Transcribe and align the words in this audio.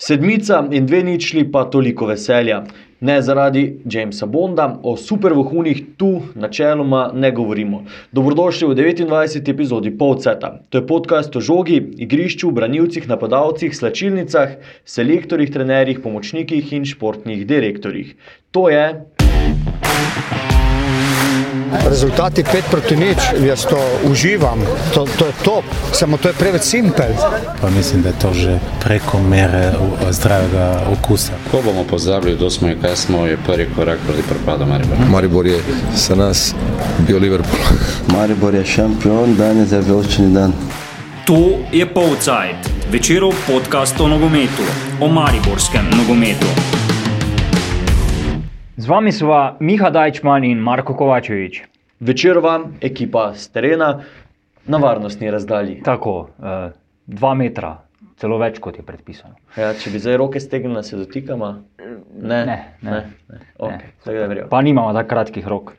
Sedmica 0.00 0.68
in 0.70 0.86
dve 0.86 1.02
ničli, 1.02 1.42
pa 1.52 1.64
toliko 1.64 2.06
veselja. 2.06 2.60
Ne 3.00 3.16
zaradi 3.22 3.80
Jamesa 3.90 4.26
Bonda, 4.26 4.78
o 4.82 4.96
super 4.96 5.34
vohunih 5.34 5.80
tu 5.96 6.22
načeloma 6.34 7.10
ne 7.14 7.32
govorimo. 7.34 7.82
Dobrodošli 8.12 8.68
v 8.68 8.76
29. 8.78 9.50
epizodi 9.50 9.90
Polceta. 9.98 10.52
To 10.68 10.78
je 10.78 10.86
podcast 10.86 11.36
o 11.36 11.40
žogi, 11.40 11.82
igrišču, 11.98 12.50
branilcih, 12.50 13.08
napadalcih, 13.08 13.74
slačilnicah, 13.74 14.54
selektorjih, 14.84 15.50
trenerjih, 15.50 15.98
pomočnikih 15.98 16.72
in 16.72 16.86
športnih 16.86 17.46
direktorjih. 17.46 18.14
To 18.54 18.68
je. 18.70 18.92
Rezultati 21.88 22.42
5 22.42 22.62
proti 22.70 22.96
nič, 22.96 23.18
jaz 23.46 23.66
to 23.66 23.78
uživam, 24.10 24.58
to, 24.94 25.06
to 25.18 25.26
je 25.26 25.32
top, 25.44 25.64
samo 25.92 26.16
to 26.16 26.28
je 26.28 26.34
preveč 26.34 26.62
simpel. 26.62 27.12
Pa 27.60 27.70
mislim, 27.70 28.02
da 28.02 28.08
je 28.08 28.18
to 28.18 28.32
že 28.34 28.58
preko 28.84 29.20
mere 29.20 29.72
zdravega 30.10 30.86
okusa. 30.92 31.32
Ko 31.50 31.62
bomo 31.64 31.84
pozabili, 31.84 32.36
kdo 32.36 32.50
smo 32.50 32.68
in 32.68 32.80
kaj 32.80 32.96
smo, 32.96 33.26
je 33.26 33.38
prvi 33.46 33.68
korak 33.76 33.98
proti 34.06 34.22
propadu 34.22 34.66
Maribora. 34.66 35.00
Maribor 35.10 35.46
je 35.46 35.60
za 35.94 36.14
nas 36.14 36.54
bio 36.98 37.18
Liverpool. 37.18 37.62
Maribor 38.14 38.54
je 38.54 38.64
šampion, 38.66 39.36
danes 39.36 39.72
je 39.72 39.80
veličini 39.80 40.34
dan. 40.34 40.52
To 41.26 41.60
je 41.72 41.94
Polcajt, 41.94 42.70
večerov 42.92 43.32
podcast 43.46 44.00
o 44.00 44.08
nogometu, 44.08 44.64
o 45.00 45.08
mariborskem 45.08 45.84
nogometu. 45.96 46.77
Vami 48.88 49.12
sva 49.12 49.56
Miha 49.60 49.90
Dajčman 49.90 50.44
in 50.44 50.58
Marko 50.64 50.94
Kovačevič. 50.96 51.60
Večerova 52.00 52.54
ekipa 52.80 53.34
z 53.36 53.50
terena 53.52 54.00
na 54.64 54.78
varnostni 54.78 55.28
razdalji. 55.30 55.82
Tako, 55.84 56.28
eh, 56.40 56.70
dva 57.06 57.34
metra, 57.34 57.74
celo 58.16 58.38
več 58.40 58.56
kot 58.64 58.78
je 58.80 58.84
predpisano. 58.86 59.34
Ja, 59.56 59.74
če 59.74 59.90
bi 59.92 60.00
zdaj 60.00 60.16
roke 60.16 60.40
stegnili, 60.40 60.80
se 60.84 60.96
dotikamo. 60.96 61.50
Ne, 62.16 62.46
Ne, 62.46 62.46
ne. 62.46 62.56
ne. 62.82 63.02
ne. 63.28 63.40
Okay, 63.58 63.92
verjetno. 64.06 64.48
Pa 64.48 64.62
nimamo 64.62 64.92
tako 64.96 65.08
kratkih 65.08 65.46
rok. 65.46 65.74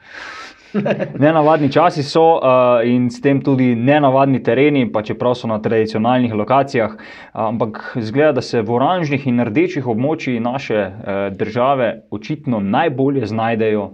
Nenavadni 1.20 1.72
časi 1.72 2.04
so 2.04 2.38
uh, 2.38 2.80
in 2.86 3.10
s 3.10 3.22
tem 3.22 3.42
tudi 3.42 3.76
nenavadni 3.76 4.44
tereni, 4.44 4.86
pa 4.92 5.02
čeprav 5.02 5.36
so 5.36 5.48
na 5.48 5.60
tradicionalnih 5.62 6.34
lokacijah. 6.34 6.96
Ampak 7.34 7.98
zgleda, 7.98 8.32
da 8.40 8.42
se 8.42 8.62
v 8.62 8.76
oranžnih 8.78 9.28
in 9.28 9.44
rdečih 9.46 9.88
območjih 9.88 10.42
naše 10.42 10.80
uh, 10.86 11.20
države 11.34 12.04
očitno 12.12 12.60
najbolje 12.60 13.26
znajdejo 13.26 13.92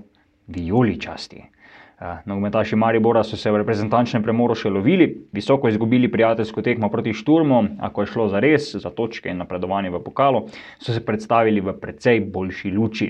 vijoličasti. 0.47 1.54
Uh, 1.95 2.07
Nogometaši 2.25 2.75
Maribora 2.75 3.23
so 3.23 3.37
se 3.37 3.51
v 3.51 3.61
reprezentančnem 3.61 4.23
premoru 4.23 4.51
še 4.59 4.67
lovili, 4.67 5.05
visoko 5.31 5.69
izgubili 5.71 6.09
prijateljsko 6.11 6.59
tekmo 6.61 6.89
proti 6.91 7.13
Šturmu, 7.15 7.61
a 7.79 7.87
ko 7.87 8.03
je 8.03 8.09
šlo 8.11 8.25
za 8.33 8.41
res, 8.43 8.73
za 8.83 8.91
točke 8.91 9.31
in 9.31 9.39
napredovanje 9.39 9.93
v 9.93 10.01
pokalu, 10.03 10.41
so 10.75 10.91
se 10.91 10.99
predstavili 11.05 11.63
v 11.63 11.71
precej 11.79 12.19
boljši 12.35 12.71
luči. 12.75 13.07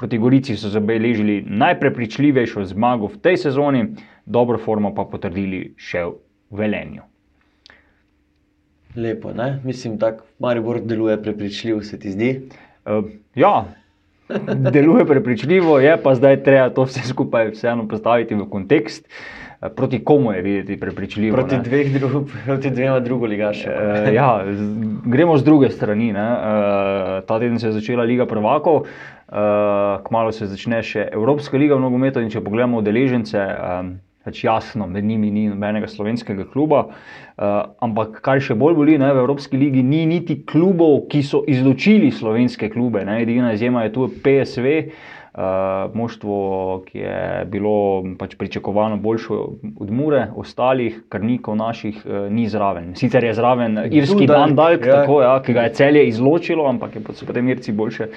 Proti 0.00 0.18
Gorici 0.18 0.56
so 0.58 0.72
zabeležili 0.74 1.44
najprepričljivejšo 1.46 2.64
zmago 2.74 3.12
v 3.14 3.22
tej 3.22 3.38
sezoni, 3.46 3.84
dobro 4.26 4.58
formo 4.58 4.90
pa 4.98 5.06
potrdili 5.06 5.68
še 5.78 6.02
v 6.02 6.18
Velenju. 6.58 7.06
Lepo, 8.98 9.30
ne? 9.30 9.60
Mislim, 9.62 9.94
da 9.98 10.16
Maribor 10.42 10.82
deluje 10.82 11.20
prepričljiv, 11.22 11.86
se 11.86 12.02
ti 12.02 12.10
zdi. 12.10 12.34
Uh, 12.82 13.06
ja, 13.38 13.54
deluje 14.72 15.04
prepričljivo, 15.04 15.78
je 15.78 15.96
pa 16.02 16.14
zdaj 16.14 16.42
treba 16.42 16.70
to 16.70 16.84
vse 16.88 17.00
skupaj 17.08 17.50
vseeno 17.50 17.88
postaviti 17.88 18.34
v 18.34 18.48
kontekst. 18.50 19.08
Eh, 19.60 19.68
Proti 19.68 20.04
komu 20.04 20.32
je 20.32 20.42
videti 20.42 20.80
prepričljivo? 20.80 21.36
Proti, 21.36 21.56
dveh 21.64 21.92
dru, 21.92 22.26
proti 22.46 22.70
dvema 22.70 23.00
drugoligašema. 23.00 23.74
Eh, 23.74 24.14
ja, 24.14 24.44
gremo 25.04 25.36
z 25.36 25.44
druge 25.44 25.70
strani. 25.70 26.12
Ne? 26.12 26.20
Eh, 26.20 27.20
ta 27.26 27.38
teden 27.38 27.58
se 27.58 27.66
je 27.66 27.72
začela 27.72 28.02
Liga 28.02 28.26
prvakov, 28.26 28.82
eh, 28.84 29.32
kmalo 30.04 30.32
se 30.32 30.46
začne 30.46 30.82
še 30.82 31.08
Evropska 31.12 31.56
liga 31.56 31.76
v 31.76 31.80
nogometu. 31.80 32.20
In 32.20 32.30
če 32.30 32.40
pogledamo 32.40 32.78
udeležence, 32.78 33.38
eh, 33.38 33.82
pač 34.24 34.44
jasno, 34.44 34.86
med 34.86 35.04
njimi 35.04 35.30
ni 35.30 35.48
nobenega 35.48 35.88
slovenskega 35.88 36.46
kluba. 36.52 36.86
Eh, 37.34 37.62
ampak 37.84 38.20
kar 38.24 38.40
še 38.40 38.56
bolj 38.58 38.78
boli, 38.78 38.98
ne, 38.98 39.10
v 39.12 39.24
Evropski 39.24 39.60
ligi 39.60 39.82
ni 39.82 40.04
niti 40.08 40.40
klubov, 40.46 41.08
ki 41.10 41.22
so 41.26 41.42
izločili 41.50 42.12
slovenske 42.14 42.70
klube. 42.72 43.04
Ne? 43.04 43.20
Edina 43.24 43.52
izjema 43.52 43.84
je 43.84 43.92
tu 43.96 44.08
PSV. 44.08 44.80
Uh, 45.34 45.90
moštvo, 45.98 46.34
ki 46.86 47.00
je 47.00 47.46
bilo 47.50 48.04
pač 48.20 48.36
pričakovano 48.38 49.00
boljše 49.02 49.34
od 49.82 49.90
Mure, 49.90 50.28
ostalih, 50.38 51.00
krnikov 51.10 51.56
naših, 51.58 51.98
uh, 52.06 52.28
ni 52.30 52.44
zraven. 52.46 52.92
Sicer 52.94 53.26
je 53.26 53.32
zraven 53.34 53.80
irski 53.88 54.28
Dundalk, 54.28 54.54
Bandalk, 54.54 54.86
ja. 54.86 54.92
ja. 54.92 55.00
tako, 55.00 55.18
ja, 55.26 55.34
ki 55.42 55.58
ga 55.58 55.66
je 55.66 55.74
celje 55.74 56.06
izločilo, 56.12 56.68
ampak 56.70 56.94
je 56.94 57.02
so 57.18 57.26
potem 57.26 57.50
Irci 57.50 57.74
boljše 57.74 58.12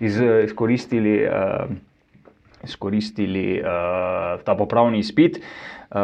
iz, 0.00 0.16
izkoristili. 0.48 1.18
Uh, 1.28 1.76
izkoristili 2.64 3.60
uh, 3.60 4.42
ta 4.44 4.54
popravni 4.54 4.98
izpit. 4.98 5.38
Uh, 5.38 5.96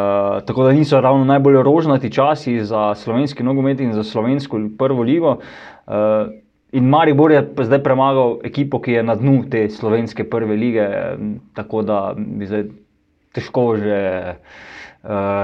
tako 0.47 0.65
da 0.65 0.73
niso 0.73 1.01
ravno 1.01 1.25
najbolj 1.25 1.63
rožnati 1.63 2.13
časi 2.13 2.61
za 2.65 2.95
slovenski 2.95 3.43
nogomet 3.43 3.81
in 3.81 3.93
za 3.93 4.05
slovensko 4.05 4.61
prvo 4.79 5.03
ligo. 5.03 5.39
Uh, 5.87 5.95
in 6.73 6.85
Maribor 6.85 7.33
je 7.33 7.45
zdaj 7.63 7.83
premagal 7.83 8.39
ekipo, 8.45 8.81
ki 8.81 8.93
je 8.93 9.03
na 9.03 9.15
dnu 9.15 9.45
te 9.51 9.71
slovenske 9.71 10.25
prve 10.31 10.57
lige, 10.57 10.89
tako 11.55 11.83
da 11.83 12.15
bi 12.17 12.47
zdaj 12.47 12.65
težko 13.33 13.77
že 13.77 14.01
uh, 14.35 14.67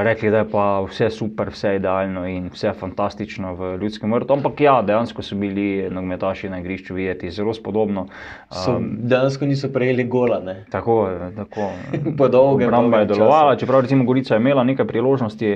rekli, 0.02 0.30
da 0.30 0.38
je 0.38 0.48
pa 0.50 0.80
vse 0.84 1.10
super, 1.10 1.48
vse 1.48 1.76
idealno 1.76 2.26
in 2.28 2.50
vse 2.52 2.72
fantastično 2.76 3.54
v 3.54 3.70
ljudskem 3.80 4.12
vrtu. 4.12 4.32
Ampak 4.32 4.60
ja, 4.60 4.82
dejansko 4.82 5.22
so 5.22 5.36
bili 5.40 5.88
nogometaši 5.90 6.50
na 6.52 6.58
igrišču 6.60 6.94
videti 6.94 7.30
zelo 7.30 7.54
spodobno. 7.54 8.06
So, 8.50 8.74
Um, 8.76 8.90
dejansko 9.08 9.46
niso 9.46 9.68
prejeli 9.72 10.04
gola. 10.04 10.40
Ne? 10.40 10.64
Tako, 10.70 11.08
tako. 11.36 11.70
Po 12.18 12.28
dolgem, 12.28 12.68
Obramba 12.68 12.98
je 12.98 13.06
dolgem 13.06 13.18
delovala, 13.18 13.54
času. 13.54 13.60
čeprav 13.60 13.80
recimo 13.80 14.04
Gorica 14.04 14.34
je 14.34 14.40
imela 14.40 14.64
nekaj 14.64 14.86
priložnosti, 14.86 15.52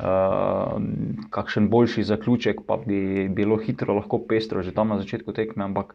uh, 0.00 0.82
kakšen 1.30 1.68
boljši 1.68 2.02
zaključek, 2.02 2.60
pa 2.66 2.76
bi 2.86 3.28
bilo 3.28 3.56
hitro 3.56 3.94
lahko 3.94 4.18
pestro 4.28 4.62
že 4.62 4.74
tam 4.74 4.88
na 4.88 4.98
začetku 4.98 5.32
tekme, 5.32 5.64
ampak 5.64 5.94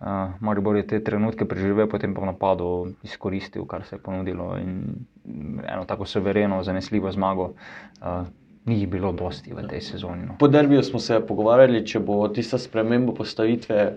uh, 0.00 0.34
Maribor 0.40 0.76
je 0.76 0.86
te 0.86 1.00
trenutke 1.04 1.44
preživel, 1.48 1.88
potem 1.88 2.14
pa 2.14 2.22
v 2.22 2.32
napadu 2.32 2.68
izkoristil, 3.02 3.66
kar 3.66 3.84
se 3.84 3.96
je 3.96 4.02
ponudilo 4.02 4.56
in 4.58 4.82
mm, 5.24 5.64
eno 5.66 5.84
tako 5.84 6.06
severeno, 6.06 6.62
zanesljivo 6.62 7.12
zmago. 7.12 7.52
Uh, 8.00 8.26
Ni 8.68 8.84
bilo 8.86 9.14
dosti 9.16 9.54
v 9.54 9.62
tej 9.64 9.80
sezoni. 9.80 10.26
No. 10.28 10.34
Po 10.36 10.44
derbiju 10.48 10.82
smo 10.84 10.98
se 11.00 11.16
pogovarjali, 11.24 11.86
če 11.88 12.02
bo 12.04 12.18
tista 12.28 12.58
sprememba 12.60 13.14
postavitve 13.16 13.94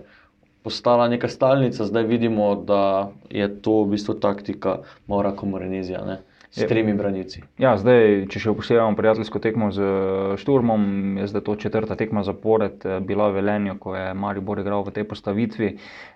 postala 0.62 1.08
neka 1.12 1.28
stalnica. 1.28 1.84
Zdaj 1.84 2.06
vidimo, 2.08 2.54
da 2.56 3.10
je 3.30 3.48
to 3.62 3.82
v 3.82 3.92
bistvu 3.92 4.14
taktika 4.14 4.78
Maura 5.06 5.34
Komorenezija 5.36 6.04
ne? 6.06 6.22
S 6.52 6.60
Je. 6.60 6.68
tremi 6.68 6.92
branilci. 6.94 7.40
Ja, 7.56 7.72
zdaj, 7.80 8.26
če 8.28 8.40
še 8.44 8.52
upoštevamo 8.52 8.92
prijateljsko 8.96 9.40
tekmo 9.40 9.70
z 9.72 9.80
eh, 9.80 10.34
Šturmom, 10.36 10.82
je 11.22 11.28
zdaj 11.32 11.46
to 11.46 11.56
četrta 11.56 11.96
tekma 11.96 12.20
zapored 12.28 12.84
eh, 12.84 13.00
bila 13.00 13.30
v 13.32 13.40
Velenju, 13.40 13.78
ko 13.80 13.96
je 13.96 14.12
Maribor 14.12 14.60
igral 14.60 14.84
v 14.84 14.92
tej 14.92 15.08
postavitvi. 15.08 15.70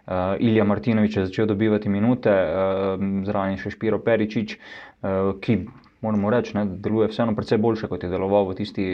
Uh, 0.07 0.39
Ilja 0.39 0.63
Martinovič 0.63 1.17
je 1.17 1.25
začel 1.27 1.49
dobivati 1.51 1.91
minute, 1.91 2.31
uh, 2.31 3.01
zraven 3.27 3.57
je 3.57 3.65
še 3.65 3.73
Špiro 3.75 3.99
Peričič, 3.99 4.55
uh, 4.55 5.33
ki 5.43 5.57
moramo 6.07 6.31
reči, 6.31 6.55
ne, 6.57 6.65
deluje 6.83 7.11
vseeno 7.11 7.35
precej 7.37 7.59
boljše, 7.63 7.91
kot 7.91 8.07
je 8.07 8.11
deloval 8.13 8.49
v 8.51 8.59
tisti 8.61 8.87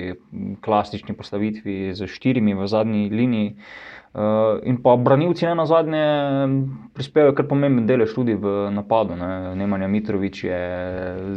klasični 0.64 1.16
postavitvi 1.16 1.92
z 1.94 2.08
štirimi 2.08 2.56
v 2.56 2.68
zadnji 2.70 3.08
liniji. 3.12 3.56
Uh, 4.12 4.60
in 4.68 4.76
pa 4.84 4.92
branilci 5.00 5.46
na 5.56 5.64
zadnje 5.64 6.04
prispevajo 6.92 7.32
kar 7.32 7.46
pomemben 7.48 7.86
delež 7.88 8.12
tudi 8.12 8.34
v 8.36 8.68
napadu. 8.68 9.16
Ne. 9.16 9.54
Nemanja 9.56 9.88
Mitrovič 9.88 10.42
je 10.44 10.60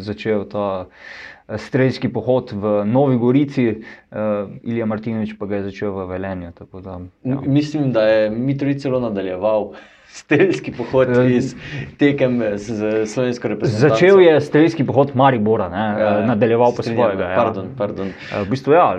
začel 0.03 0.43
ta 0.51 0.65
eh, 0.83 1.55
strelski 1.55 2.11
pohod 2.11 2.51
v 2.51 2.83
Novi 2.83 3.15
Gorici, 3.15 3.67
uh, 3.79 4.51
Ilija 4.59 4.89
Martinovič 4.91 5.37
pa 5.39 5.47
ga 5.47 5.61
je 5.61 5.69
začel 5.71 5.95
v 5.95 6.07
Velenju. 6.11 6.51
Da, 6.83 6.99
ja. 7.23 7.39
Mislim, 7.47 7.95
da 7.95 8.03
je 8.11 8.29
Mitrovic 8.35 8.83
celo 8.83 8.99
nadaljeval 8.99 9.71
strelski 10.15 10.71
pohod 10.71 11.11
Ja. 11.11 11.23
iz 11.27 11.51
tekem 11.99 12.39
z, 12.55 13.03
slovensko 13.05 13.51
reprezentanco. 13.51 13.95
Začel 13.95 14.19
je 14.23 14.35
strelski 14.41 14.85
pohod 14.87 15.11
Maribora, 15.15 15.67
ne, 15.69 15.85
Ja, 15.99 16.09
ja, 16.09 16.25
nadaljeval 16.25 16.71
pa 16.75 16.83
svojega. 16.83 17.29
Ja. 17.29 17.35
Pardon, 17.35 17.67
pardon. 17.77 18.07
Eh, 18.31 18.43
V 18.43 18.49
bistvu, 18.49 18.73
ja, 18.73 18.95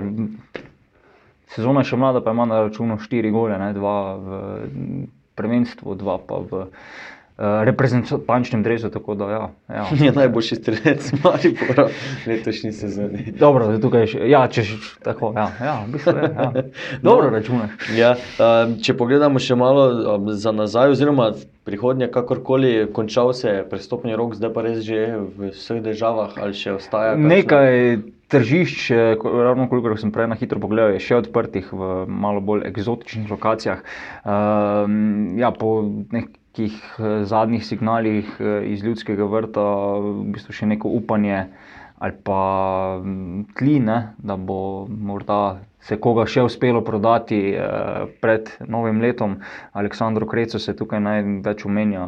sezona 1.56 1.80
je 1.80 1.90
še 1.90 1.96
mlada, 1.96 2.20
pa 2.20 2.36
ima 2.36 2.44
na 2.44 2.60
računu 2.66 2.98
štiri 3.00 3.30
gole, 3.32 3.56
ne, 3.58 3.72
dva 3.72 3.96
v 4.16 4.28
prvenstvu, 5.36 5.96
dva 5.96 6.18
pa 6.18 6.42
v 6.44 6.66
reprezentančnem 7.38 8.62
dresu. 8.62 8.90
Tako 8.90 9.14
da, 9.14 9.30
ja, 9.30 9.50
ja. 9.68 9.84
Je 10.06 10.12
najboljši 10.12 10.56
strelec 10.56 11.12
Maribora 11.24 11.88
v 12.24 12.26
letošnji 12.26 12.72
sezoni. 12.72 13.32
Dobro, 13.38 13.66
da 13.66 13.80
tukaj 13.80 14.06
še, 14.06 14.22
ja, 14.30 14.46
če 14.48 14.62
že 14.62 14.78
tako, 15.04 15.32
ja, 15.36 15.50
ja, 15.60 15.74
v 15.84 15.92
bistvu 15.92 16.16
je, 16.16 16.30
ja. 16.32 16.48
Dobro 17.08 17.30
računaš. 17.30 17.76
Ja, 17.96 18.14
um, 18.40 18.78
če 18.80 18.96
pogledamo 18.96 19.42
še 19.42 19.58
malo 19.58 20.16
um, 20.16 20.32
za 20.32 20.52
nazaj, 20.52 20.96
oziroma 20.96 21.32
prihodnje, 21.66 22.08
kakorkoli 22.14 22.86
končal 22.94 23.32
se 23.34 23.48
je 23.50 23.64
prestopni 23.68 24.16
rok, 24.16 24.36
zdaj 24.38 24.52
pa 24.54 24.62
res 24.62 24.84
že 24.86 25.18
v 25.36 25.50
vseh 25.50 25.82
državah 25.82 26.38
ali 26.38 26.54
še 26.54 26.76
ostaja. 26.78 27.16
kakšno- 27.16 27.28
Nekaj 27.28 27.74
tržišč, 28.28 28.90
eh, 28.90 29.16
ravno 29.22 29.68
koliko 29.68 29.96
sem 29.96 30.12
prej 30.12 30.26
na 30.26 30.34
hitro 30.34 30.60
pogledal, 30.60 30.94
je 30.94 31.00
še 31.00 31.16
odprtih 31.16 31.68
v 31.72 32.06
malo 32.06 32.40
bolj 32.40 32.66
eksotičnih 32.66 33.30
lokacijah. 33.30 33.82
Um, 34.24 35.38
ja, 35.38 35.50
po 35.50 35.82
nekih 36.56 36.72
eh, 36.98 37.24
zadnjih 37.24 37.66
signalih 37.66 38.24
eh, 38.40 38.72
iz 38.72 38.84
ljudskega 38.84 39.24
vrta, 39.24 39.64
v 40.00 40.32
bistvu 40.32 40.52
še 40.52 40.66
neko 40.66 40.88
upanje 40.88 41.46
ali 41.98 42.12
pa 42.24 43.00
mm, 43.00 43.54
tli, 43.56 43.78
ne, 43.80 44.12
da 44.18 44.36
bo 44.36 44.86
morda 44.88 45.62
se 45.80 45.96
koga 45.96 46.26
še 46.28 46.42
uspelo 46.44 46.82
prodati 46.84 47.38
eh, 47.56 48.08
pred 48.20 48.50
novim 48.68 49.00
letom. 49.00 49.38
Aleksandro 49.72 50.26
Kreco 50.28 50.58
se 50.60 50.76
tukaj 50.76 51.00
največ 51.00 51.64
omenja 51.64 52.04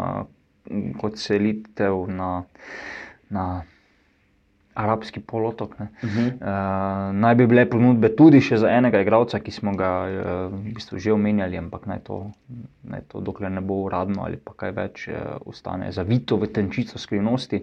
mm, 0.69 0.93
kot 1.01 1.17
selitev 1.17 2.05
na, 2.09 2.45
na 3.33 3.47
arabski 4.79 5.21
polotok. 5.21 5.71
Uh 5.81 5.87
-huh. 6.03 6.27
uh, 6.35 7.15
naj 7.15 7.35
bi 7.35 7.47
bile 7.47 7.65
ponudbe 7.71 8.09
tudi 8.17 8.41
še 8.41 8.57
za 8.57 8.71
enega 8.71 9.01
igralca, 9.01 9.39
ki 9.39 9.51
smo 9.51 9.75
ga 9.77 9.91
uh, 10.07 10.55
v 10.55 10.75
bistvu 10.75 10.99
že 10.99 11.13
omenjali, 11.13 11.59
ampak 11.59 11.87
naj 11.87 11.99
to, 12.05 12.31
naj 12.83 13.01
to 13.09 13.21
dokler 13.21 13.51
ne 13.51 13.61
bo 13.61 13.75
uradno 13.75 14.23
ali 14.25 14.37
pa 14.37 14.53
kaj 14.57 14.71
več, 14.71 15.09
uh, 15.09 15.17
ostane 15.47 15.93
zavito 15.93 16.37
v 16.37 16.47
tenčico 16.47 16.99
skrivnosti. 16.99 17.63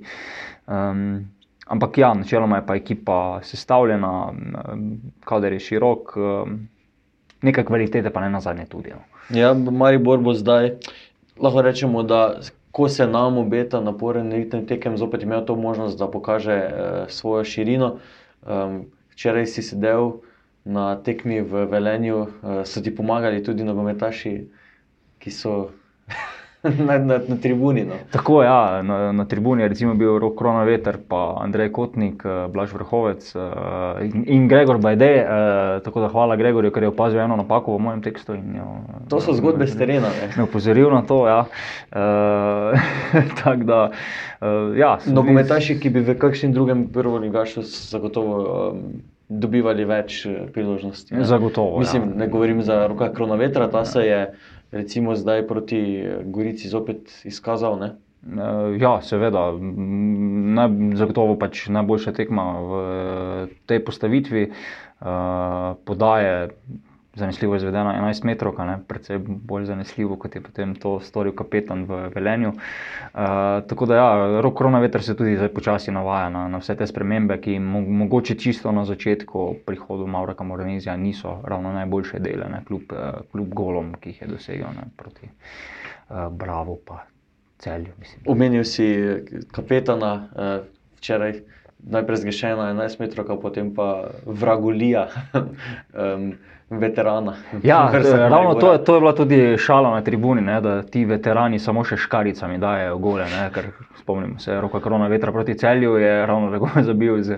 Um, 0.68 1.32
ampak 1.68 1.98
ja, 1.98 2.14
načeloma 2.14 2.58
je 2.58 2.66
pa 2.66 2.76
ekipa 2.76 3.40
sestavljena, 3.44 4.12
um, 4.30 5.00
kader 5.26 5.54
je 5.54 5.60
širok, 5.60 6.18
um, 6.18 6.68
nekaj 7.42 7.64
kvalitete 7.64 8.10
pa 8.10 8.22
ne 8.22 8.30
na 8.30 8.40
zadnje 8.40 8.66
tudi. 8.66 8.90
No. 8.90 9.02
Ja, 9.30 9.54
Maribor 9.54 10.20
bo 10.20 10.34
zdaj, 10.34 10.72
lahko 11.40 11.62
rečemo, 11.62 12.04
da 12.04 12.36
ko 12.75 12.89
se 12.89 13.07
nam 13.07 13.38
obeta 13.38 13.80
naporen 13.81 14.31
ritem 14.31 14.66
tekem, 14.68 14.98
zopet 14.98 15.24
imel 15.24 15.45
to 15.45 15.56
možnost, 15.56 15.95
da 15.95 16.12
pokaže 16.12 16.51
eh, 16.51 17.06
svojo 17.07 17.44
širino. 17.48 18.00
Um, 18.44 18.92
včeraj 19.16 19.45
si 19.48 19.63
sedel 19.63 20.19
na 20.68 21.00
tekmi 21.00 21.39
v 21.39 21.63
Velenju, 21.72 22.19
eh, 22.27 22.66
so 22.68 22.83
ti 22.83 22.92
pomagali 22.92 23.39
tudi 23.44 23.63
nogometaši, 23.63 24.33
ki 25.24 25.31
so 25.31 25.72
na, 26.88 26.98
na, 26.98 27.20
na 27.28 27.36
tribuni. 27.42 27.86
No. 27.86 27.94
Tako 28.12 28.42
je, 28.42 28.48
ja, 28.48 28.82
na, 28.84 29.12
na 29.12 29.26
tribuni 29.26 29.64
je 29.64 29.94
bil 29.94 30.20
Rok 30.20 30.38
Kronaveter, 30.38 30.98
pa 31.08 31.38
Andrej 31.42 31.72
Kotnik, 31.72 32.26
eh, 32.26 32.48
Blaž 32.48 32.74
Vrhovec 32.74 33.36
eh, 33.36 34.06
in, 34.06 34.24
in 34.28 34.48
Gregor 34.48 34.78
Bajde. 34.78 35.06
eh, 35.06 35.80
Tako 35.84 36.02
da 36.02 36.08
hvala 36.08 36.36
Gregorju, 36.36 36.72
ker 36.72 36.84
je 36.84 36.90
opazil 36.90 37.20
eno 37.20 37.36
napako 37.36 37.78
v 37.78 37.80
mojem 37.80 38.02
tekstu. 38.02 38.34
Jo, 38.34 38.68
To 39.10 39.22
so 39.22 39.34
zgodbe 39.34 39.68
s 39.68 39.78
terena. 39.78 40.08
Ne. 40.08 40.32
Me 40.38 40.44
opozoril 40.44 40.90
na 40.90 41.02
to. 41.02 41.28
Ja. 41.28 41.46
Uh, 41.96 42.80
tako 43.44 43.64
da, 43.64 43.92
uh, 44.42 44.78
ja, 44.78 44.98
Nogometaši, 45.08 45.80
ki 45.80 45.90
bi 45.90 46.02
v 46.02 46.16
kakšnem 46.20 46.54
drugem 46.54 46.88
prvoligašu 46.94 47.62
zagotovo 47.62 48.72
um, 48.72 48.82
dobivali 49.30 49.86
več 49.86 50.28
priložnosti. 50.54 51.16
ne. 51.16 51.26
Zagotovo, 51.26 51.76
ja. 51.76 51.80
Mislim, 51.80 52.12
ne 52.16 52.28
govorim 52.28 52.62
za 52.62 52.88
roka 52.88 53.14
Kronovetra, 53.14 53.68
ta 53.72 53.86
se 53.86 54.06
je 54.06 54.20
recimo 54.75 55.16
zdaj 55.16 55.48
proti 55.48 55.80
eh, 56.00 56.18
Gorici 56.25 56.69
zopet 56.69 57.22
izkazal. 57.24 57.80
Ne? 57.80 57.95
Uh, 58.25 58.74
ja, 58.81 58.98
seveda, 59.06 59.51
naj, 60.57 60.72
zagotovo 60.98 61.36
pač 61.38 61.68
najboljša 61.69 62.16
tekma 62.18 62.45
v 62.60 62.81
eh, 62.81 63.56
tej 63.69 63.86
postavitvi. 63.86 64.50
Podaje 65.86 66.56
zanesljivo 67.16 67.56
izvedena 67.56 67.96
11 68.02 68.26
metrov, 68.26 68.56
predvsem 68.88 69.24
bolj 69.28 69.66
zanesljivo, 69.66 70.18
kot 70.20 70.36
je 70.36 70.42
potem 70.42 70.76
to 70.76 71.00
storil 71.00 71.36
kapetan 71.36 71.86
v 71.86 72.10
Velenju. 72.16 72.50
Uh, 72.50 73.22
tako 73.70 73.86
da, 73.86 73.96
ja, 73.96 74.42
rok 74.42 74.58
koronaveter 74.58 75.04
se 75.04 75.16
tudi 75.16 75.38
zdaj 75.38 75.50
počasi 75.54 75.92
navaja 75.92 76.30
na, 76.30 76.48
na 76.48 76.60
vse 76.60 76.76
te 76.76 76.88
spremembe, 76.88 77.40
ki 77.42 77.60
mo 77.60 77.82
mogoče 77.82 78.36
čisto 78.36 78.72
na 78.72 78.86
začetku 78.86 79.48
prihodu 79.66 80.08
Maureka 80.08 80.44
Moranizija 80.44 80.98
niso 80.98 81.40
ravno 81.44 81.74
najboljše 81.74 82.20
dele, 82.20 82.50
ne, 82.52 82.64
kljub, 82.68 82.92
uh, 82.92 83.26
kljub 83.32 83.54
golom, 83.54 83.94
ki 84.00 84.10
jih 84.10 84.22
je 84.22 84.32
dosegel 84.36 84.72
ne, 84.76 84.90
proti 84.98 85.30
uh, 85.30 86.28
Bravo 86.32 86.80
pa 86.86 87.06
celju. 87.58 87.94
Omenil 88.28 88.64
si 88.64 88.86
eh, 88.86 89.24
kapetana 89.52 90.14
eh, 90.36 90.60
včeraj, 90.98 91.40
najprej 91.80 92.18
zgrešena 92.18 92.74
11 92.74 93.00
metrov, 93.00 93.30
potem 93.42 93.74
pa 93.76 94.10
vragulija, 94.26 95.08
um, 95.36 96.34
veterana. 96.70 97.34
Ja, 97.64 97.92
ravno 98.30 98.54
to, 98.54 98.74
je- 98.74 98.84
to 98.84 98.96
je 98.96 99.00
bila 99.00 99.14
tudi 99.14 99.58
šala 99.58 99.92
na 99.92 100.02
tribuni, 100.02 100.42
ne, 100.42 100.62
da 100.62 100.82
ti 100.82 101.06
veterani 101.06 101.60
samo 101.60 101.84
še 101.84 101.98
škaricami 101.98 102.58
dajo 102.58 102.98
gole. 102.98 103.24
Ne, 103.24 103.50
ker 103.54 103.66
spomnimo 103.96 104.40
se, 104.40 104.62
roka 104.62 104.80
korona 104.80 105.08
vetra 105.08 105.32
proti 105.32 105.54
celju 105.54 105.98
je 105.98 106.26
ravno 106.26 106.52
tako 106.52 106.70
zabil 106.84 107.22
z, 107.24 107.38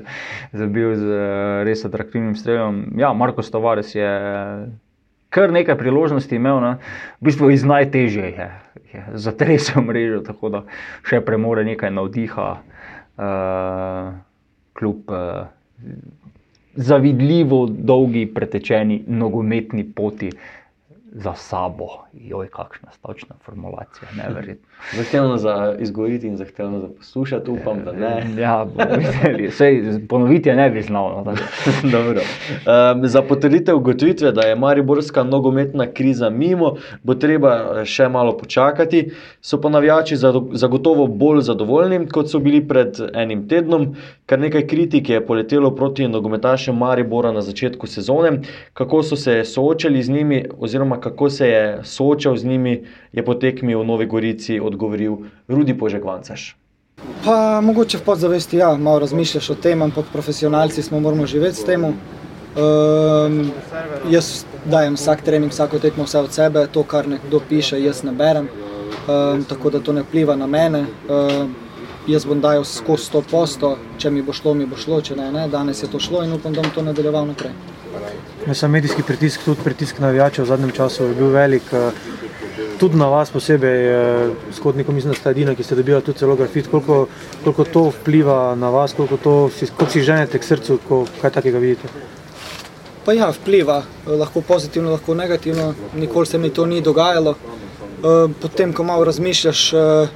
zabil 0.54 0.96
z 0.96 1.04
eh, 1.04 1.64
res 1.64 1.86
atraktivnim 1.86 2.36
strelom. 2.36 2.86
Ja, 2.96 3.14
Marko 3.14 3.42
Stavares 3.42 3.96
je 3.96 4.12
kar 5.30 5.52
nekaj 5.52 5.76
priložnosti 5.78 6.36
imel, 6.36 6.62
ne, 6.62 6.78
v 7.20 7.28
bistvu 7.28 7.52
iz 7.52 7.64
najtežje 7.64 8.24
je, 8.32 8.48
je 8.94 9.04
zatresel 9.14 9.84
mrežo, 9.84 10.22
tako 10.24 10.50
da 10.50 10.62
še 11.04 11.20
premore 11.22 11.66
nekaj 11.66 11.92
navdiha, 11.92 12.48
uh, 13.18 14.14
kljub 14.74 15.12
uh, 15.12 15.48
zavidljivo 16.78 17.66
dolgi 17.70 18.26
pretečeni 18.26 19.04
nogometni 19.08 19.84
poti 19.84 20.30
za 21.12 21.34
sabo. 21.34 21.88
Joj, 22.14 22.48
kakšna 22.48 22.92
stavčna 22.92 23.36
formulacija, 23.46 24.08
neverjetno. 24.18 24.68
Zahtevno 24.98 25.38
za 25.38 25.76
izgovoriti 25.80 26.28
in 26.28 26.38
zahtevno 26.38 26.80
za 26.80 26.88
poslušati, 26.98 27.52
upam, 27.52 27.84
da 27.86 27.92
ne. 27.92 28.28
Ja, 28.42 28.66
bomo 28.66 28.98
videli. 28.98 29.52
Sej, 29.52 29.84
ponoviti 30.10 30.50
je 30.50 30.56
ne 30.56 30.70
bi 30.70 30.82
znal. 30.82 31.24
No. 31.24 31.32
Um, 32.94 33.08
za 33.14 33.22
potrditev 33.22 33.76
ugotovitve, 33.78 34.32
da 34.32 34.42
je 34.42 34.56
mariborska 34.56 35.24
nogometna 35.24 35.88
kriza 35.94 36.30
mimo, 36.30 36.76
bo 37.04 37.16
treba 37.16 37.54
eh, 37.56 37.86
še 37.86 38.10
malo 38.10 38.38
počakati. 38.38 39.12
So 39.42 39.62
pa 39.62 39.70
navijači 39.70 40.16
zagotovo 40.52 41.08
bolj 41.08 41.42
zadovoljni, 41.42 42.08
kot 42.08 42.30
so 42.30 42.40
bili 42.40 42.68
pred 42.68 43.00
enim 43.14 43.48
tednom. 43.48 43.96
Kar 44.26 44.40
nekaj 44.40 44.68
kritik 44.68 45.10
je 45.10 45.26
poletelo 45.26 45.76
proti 45.76 46.08
nogometašem 46.08 46.78
Maribora 46.78 47.32
na 47.32 47.42
začetku 47.42 47.88
sezone. 47.88 48.42
Kako 48.74 49.04
so 49.04 49.16
se 49.16 49.44
soočali 49.44 50.04
z 50.04 50.10
njimi, 50.10 50.46
oziroma 50.60 50.97
kako 51.02 51.30
se 51.30 51.48
je 51.48 51.80
soočal 51.84 52.38
z 52.38 52.46
njimi, 52.46 52.84
je 53.12 53.26
po 53.26 53.34
tekmi 53.34 53.76
v 53.76 53.84
Novi 53.84 54.06
Gorici 54.06 54.60
odgovoril 54.60 55.18
Rudi 55.48 55.78
Požekvancaš. 55.78 56.56
Pa 57.26 57.62
mogoče 57.62 57.98
v 57.98 58.02
podzavesti, 58.02 58.58
ja, 58.58 58.78
malo 58.78 59.00
razmišljaš 59.00 59.50
o 59.50 59.56
tem, 59.56 59.82
ampak 59.82 60.06
profesionalci 60.14 60.82
smo 60.82 61.00
moramo 61.00 61.26
živeti 61.26 61.58
s 61.58 61.66
tem. 61.66 61.84
Um, 61.86 63.52
jaz 64.10 64.46
dajem 64.66 64.96
vsak 64.96 65.22
trening, 65.22 65.52
vsako 65.52 65.80
tekmo 65.80 66.04
vse 66.04 66.20
od 66.20 66.34
sebe, 66.34 66.68
to, 66.72 66.84
kar 66.84 67.08
nekdo 67.08 67.42
piše, 67.50 67.78
jaz 67.84 68.02
ne 68.04 68.12
berem, 68.12 68.48
um, 68.50 69.44
tako 69.44 69.70
da 69.70 69.80
to 69.80 69.94
ne 69.94 70.02
vpliva 70.02 70.36
na 70.36 70.48
mene. 70.48 70.86
Um, 71.10 71.56
jaz 72.08 72.26
bom 72.26 72.42
dajal 72.42 72.66
skozi 72.66 73.12
100 73.12 73.22
posto, 73.32 73.78
če 73.98 74.10
mi 74.12 74.22
bo 74.22 74.34
šlo, 74.34 74.54
mi 74.54 74.66
bo 74.66 74.78
šlo, 74.80 75.02
če 75.02 75.16
ne, 75.16 75.32
ne. 75.32 75.48
Danes 75.52 75.84
je 75.84 75.92
to 75.92 76.00
šlo 76.00 76.24
in 76.24 76.34
upam, 76.34 76.54
da 76.54 76.64
bom 76.66 76.72
to 76.74 76.82
nadaljeval 76.82 77.28
naprej. 77.28 77.54
Samo 78.54 78.72
medijski 78.72 79.04
pritisk, 79.04 79.42
tudi 79.46 79.62
pritisk 79.64 80.00
navijačev 80.00 80.44
v 80.44 80.48
zadnjem 80.48 80.72
času 80.72 81.04
je 81.04 81.16
bil 81.16 81.28
velik. 81.30 81.64
eh, 81.74 81.92
Tudi 82.78 82.96
na 82.96 83.08
vas 83.08 83.32
posebej, 83.32 83.80
eh, 83.84 84.30
s 84.52 84.60
Kotnikom, 84.60 84.96
mislim, 84.96 85.14
da 85.14 85.20
ste 85.20 85.30
edina, 85.30 85.56
ki 85.56 85.64
ste 85.64 85.76
dobila 85.76 86.02
tudi 86.02 86.20
celo 86.20 86.36
grafit. 86.36 86.68
Koliko, 86.68 87.08
koliko 87.44 87.64
to 87.66 87.84
vpliva 87.92 88.56
na 88.56 88.70
vas, 88.70 88.94
koliko, 88.94 89.18
to, 89.18 89.50
si- 89.50 89.66
koliko 89.68 89.92
si 89.92 90.02
ženete 90.02 90.40
k 90.40 90.44
srcu, 90.44 90.80
ko 90.88 91.06
kaj 91.22 91.32
takega 91.32 91.58
vidite? 91.58 91.88
Pa 93.04 93.14
ja, 93.14 93.32
vpliva, 93.32 93.78
eh, 94.06 94.12
lahko 94.12 94.42
pozitivno, 94.42 94.92
lahko 94.92 95.14
negativno, 95.16 95.74
nikoli 95.96 96.26
se 96.26 96.38
mi 96.38 96.50
to 96.50 96.66
ni 96.66 96.82
dogajalo. 96.82 97.32
Eh, 97.32 98.34
Potem, 98.42 98.74
ko 98.74 98.84
malo 98.84 99.04
razmišljaš, 99.04 99.74
eh, 99.74 100.08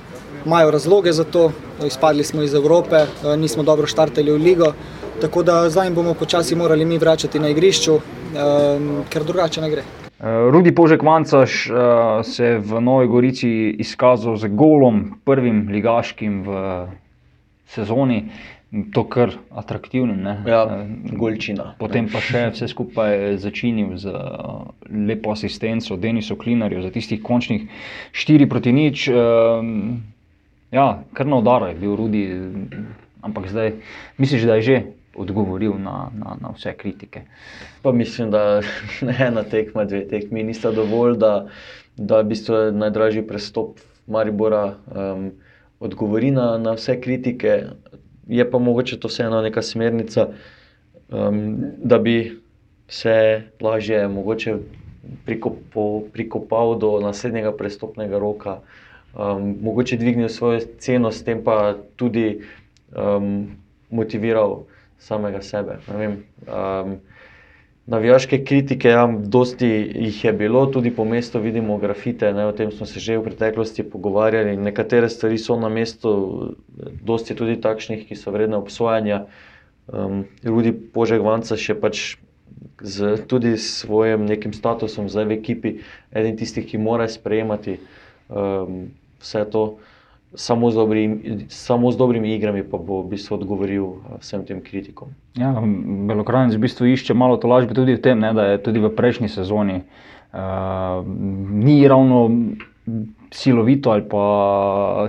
imajo 0.46 0.72
razloge 0.72 1.12
za 1.12 1.24
to, 1.24 1.52
izpadli 1.82 2.24
smo 2.24 2.42
iz 2.42 2.54
Evrope, 2.54 2.96
eh, 2.98 3.38
nismo 3.38 3.64
dobro 3.64 3.88
štartali 3.88 4.32
v 4.32 4.38
ligo, 4.38 4.74
tako 5.22 5.44
da 5.44 5.70
zdaj 5.70 5.90
bomo 5.90 6.14
počasi 6.14 6.56
morali 6.56 6.86
mi 6.86 6.98
vračati 6.98 7.40
na 7.40 7.50
igrišču, 7.50 7.96
eh, 7.96 8.00
ker 9.10 9.24
drugače 9.24 9.62
ne 9.62 9.70
gre. 9.70 9.84
Uh, 10.22 10.28
Rudi 10.54 10.76
Požek 10.76 11.04
Vancaš 11.04 11.70
uh, 11.70 11.78
se 12.24 12.46
je 12.46 12.58
v 12.60 12.82
Novi 12.82 13.08
Gorici 13.08 13.50
izkazal 13.80 14.36
z 14.38 14.48
golom, 14.54 15.16
prvim 15.26 15.68
ligaškim 15.70 16.44
v 16.46 16.58
sezoni. 17.66 18.30
to 18.94 19.04
kar 19.04 19.34
atraktivnim. 19.52 20.22
Ne? 20.24 20.44
Ja, 20.48 20.64
Eh, 20.64 21.12
golčina. 21.12 21.76
Potem 21.80 22.08
pa 22.08 22.22
še 22.24 22.46
vse 22.54 22.70
skupaj 22.72 23.36
začinil 23.38 23.98
z 24.00 24.14
lepo 24.88 25.34
asistenco 25.36 25.98
Denisu 25.98 26.38
Klinarju 26.40 26.80
za 26.82 26.92
tistih 26.92 27.20
končnih 27.20 27.68
4 28.16 28.48
proti 28.48 28.72
nič. 28.72 29.10
Um, 29.12 30.04
ja, 30.72 31.04
kar 31.14 31.28
na 31.28 31.44
udaru 31.44 31.68
je 31.68 31.76
bil 31.76 31.96
Rudi, 32.00 32.24
ampak 33.22 33.52
zdaj 33.52 33.76
misliš, 34.16 34.48
da 34.48 34.56
je 34.56 34.62
že 34.62 34.78
odgovoril 35.22 35.78
na, 35.78 36.10
na, 36.18 36.36
na 36.42 36.52
vse 36.56 36.74
kritike. 36.78 37.22
Pa 37.82 37.92
mislim, 37.92 38.32
da 38.32 38.62
ena 39.28 39.44
tekma, 39.44 39.86
dve 39.86 40.08
tekmi 40.08 40.44
nista 40.44 40.72
dovolj, 40.72 41.18
da, 41.18 41.48
da 41.98 42.24
bistvu 42.24 42.56
je 42.56 42.72
najdražji 42.72 43.28
prestop 43.28 43.80
Maribora 44.08 44.76
um, 44.96 45.32
odgovori 45.80 46.32
na, 46.32 46.58
na 46.58 46.74
vse 46.74 47.00
kritike. 47.02 47.64
Je 48.28 48.52
pa 48.52 48.60
mogoče 48.60 49.00
to 49.00 49.08
vseeno 49.08 49.42
neka 49.42 49.62
smernica, 49.62 50.28
um, 51.10 51.56
da 51.78 51.98
bi 51.98 52.42
se 52.88 53.42
lažje 53.62 54.08
prikopo, 55.26 56.02
prikopal 56.14 56.78
do 56.80 57.00
naslednjega 57.00 57.52
prestopnega 57.58 58.20
roka, 58.20 58.60
um, 59.14 59.56
mogoče 59.62 59.98
dvignil 59.98 60.30
svojo 60.30 60.60
ceno, 60.80 61.12
s 61.12 61.24
tem 61.24 61.44
pa 61.44 61.76
tudi 61.96 62.42
um, 62.96 63.48
motiviral 63.90 64.64
samega 65.02 65.42
sebe. 65.42 65.80
Vem, 65.90 66.24
um, 66.46 66.96
navijaške 67.92 68.44
kritike, 68.46 68.90
ja, 68.94 69.08
dosti 69.08 69.68
jih 69.96 70.24
je 70.26 70.34
bilo, 70.34 70.66
tudi 70.66 70.92
po 70.96 71.06
mestu 71.06 71.42
vidimo 71.42 71.78
grafite, 71.82 72.34
ne, 72.34 72.46
o 72.46 72.52
tem 72.52 72.72
smo 72.72 72.86
se 72.86 73.00
že 73.00 73.18
v 73.18 73.24
preteklosti 73.24 73.84
pogovarjali. 73.84 74.58
Nekatere 74.58 75.10
stvari 75.10 75.38
so 75.38 75.58
na 75.60 75.70
mestu, 75.70 76.56
dosti 77.02 77.36
tudi 77.36 77.58
takšnih, 77.62 78.06
ki 78.08 78.16
so 78.16 78.32
vredne 78.32 78.62
obsojanja. 78.62 79.26
Um, 79.92 80.26
Rudi 80.46 80.72
Požek 80.72 81.26
Vanca 81.26 81.58
še 81.58 81.76
pač 81.76 82.22
z 82.82 83.18
tudi 83.28 83.58
s 83.58 83.82
svojim 83.82 84.26
nekim 84.26 84.54
statusom 84.54 85.10
zdaj 85.10 85.26
v 85.26 85.38
ekipi, 85.42 85.72
eden 86.14 86.38
tistih, 86.38 86.66
ki 86.66 86.78
mora 86.78 87.10
sprejemati 87.10 87.80
um, 88.30 88.94
vse 89.22 89.46
to. 89.50 89.82
Samo 90.32 90.72
z, 90.72 90.76
dobrim, 90.76 91.12
samo 91.52 91.92
z 91.92 91.98
dobrimi 92.00 92.36
igrami 92.36 92.64
pa 92.64 92.80
bo 92.80 93.02
v 93.04 93.12
bistvu 93.12 93.36
odgovoril 93.36 93.84
uh, 93.84 94.20
vsem 94.24 94.46
tem 94.48 94.62
kritikom. 94.64 95.12
Ja, 95.36 95.52
Belokranec 96.08 96.56
v 96.56 96.64
bistvu 96.64 96.88
išče 96.94 97.12
malo 97.12 97.36
tolažbe 97.36 97.76
tudi 97.76 98.00
v 98.00 98.04
tem, 98.04 98.20
ne, 98.20 98.32
da 98.32 98.54
je 98.54 98.62
tudi 98.64 98.80
v 98.80 98.94
prejšnji 98.96 99.28
sezoni 99.28 99.82
uh, 99.84 101.04
ni 101.52 101.84
ravno 101.84 102.32
silovito 103.32 103.92
ali 103.92 104.08
pa 104.08 104.24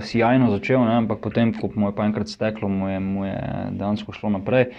sjajno 0.03 0.51
začel, 0.51 0.83
ne, 0.83 0.99
ampak 1.03 1.23
potem, 1.23 1.55
ko 1.55 1.71
mu 1.75 1.91
je 1.91 1.95
pa 1.95 2.07
enkrat 2.07 2.27
steklo, 2.27 2.67
mu 2.67 2.91
je, 2.91 2.99
mu 2.99 3.25
je 3.25 3.37
dejansko 3.79 4.11
šlo 4.11 4.29
naprej. 4.29 4.75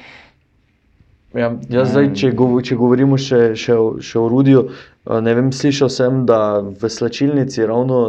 Ja, 1.35 1.49
jaz 1.67 1.91
zdaj, 1.91 2.13
če, 2.15 2.29
gov, 2.39 2.53
če 2.63 2.77
govorimo 2.79 3.17
še, 3.19 3.57
še, 3.59 3.75
še 4.07 4.19
o 4.21 4.29
Rudiju, 4.31 4.69
uh, 4.71 5.19
ne 5.25 5.33
vem, 5.35 5.51
slišal 5.51 5.91
sem, 5.91 6.21
da 6.31 6.61
v 6.63 6.91
slačilnici 6.91 7.67
ravno 7.67 8.05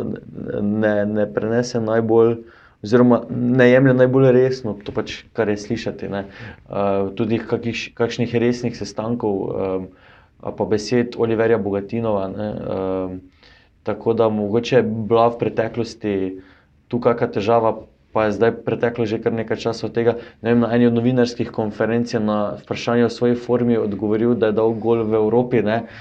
ne, 0.61 0.93
ne 1.09 1.25
prenese 1.33 1.81
najbolj, 1.81 2.35
oziroma 2.85 3.23
ne 3.29 3.65
jemlje 3.71 3.95
najbolj 3.97 4.29
resno, 4.35 4.75
to 4.85 4.93
pač, 4.93 5.23
kar 5.33 5.49
je 5.49 5.57
slišati. 5.57 6.11
ne. 6.13 6.25
Uh, 6.69 7.09
tudi 7.17 7.41
kakih, 7.41 7.87
kakšnih 7.97 8.35
resnih 8.45 8.77
sestankov, 8.77 9.41
um, 9.49 9.89
pa 10.45 10.69
besed 10.69 11.17
Oliverja 11.17 11.57
Bogatinova. 11.57 12.29
Ne, 12.29 12.51
um, 12.53 13.17
tako 13.85 14.13
da 14.13 14.29
mogoče 14.29 14.83
je 14.83 14.85
bila 14.85 15.31
v 15.33 15.41
preteklosti 15.41 16.15
tu 16.93 17.01
kakšna 17.01 17.33
težava, 17.39 17.73
pa 18.15 18.25
je 18.25 18.39
zdaj 18.39 18.63
preteklo 18.63 19.03
že 19.03 19.19
kar 19.19 19.35
nekaj 19.35 19.59
časa 19.59 19.91
od 19.91 19.93
tega. 19.93 20.15
Vem, 20.39 20.63
na 20.63 20.71
eni 20.71 20.87
od 20.87 20.95
novinarskih 20.95 21.51
konferenc 21.51 22.07
je 22.07 22.23
na 22.23 22.55
vprašanje 22.63 23.05
o 23.05 23.11
svoji 23.11 23.35
formi 23.35 23.75
odgovoril, 23.75 24.39
da 24.39 24.47
je 24.47 24.55
dal 24.55 24.71
gol 24.71 25.03
v 25.03 25.19
Evropi. 25.19 25.59
Ne. 25.59 25.91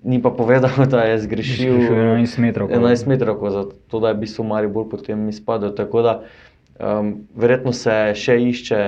Ni 0.00 0.16
pa 0.24 0.32
povedal, 0.32 0.72
da 0.92 1.04
je 1.04 1.20
zgrešil 1.28 1.84
Zgrešil 1.84 2.16
11 2.16 2.40
metrov. 2.40 2.72
11 2.72 3.12
metrov, 3.12 3.44
zato 3.52 4.00
da 4.00 4.08
je 4.08 4.16
v 4.16 4.22
bistvu 4.24 4.48
Maribor 4.48 4.88
potem 4.88 5.28
izpadel. 5.28 5.76
Tako 5.76 6.00
da 6.00 6.12
um, 6.80 7.28
verjetno 7.36 7.76
se 7.76 8.16
še 8.16 8.40
išče, 8.40 8.80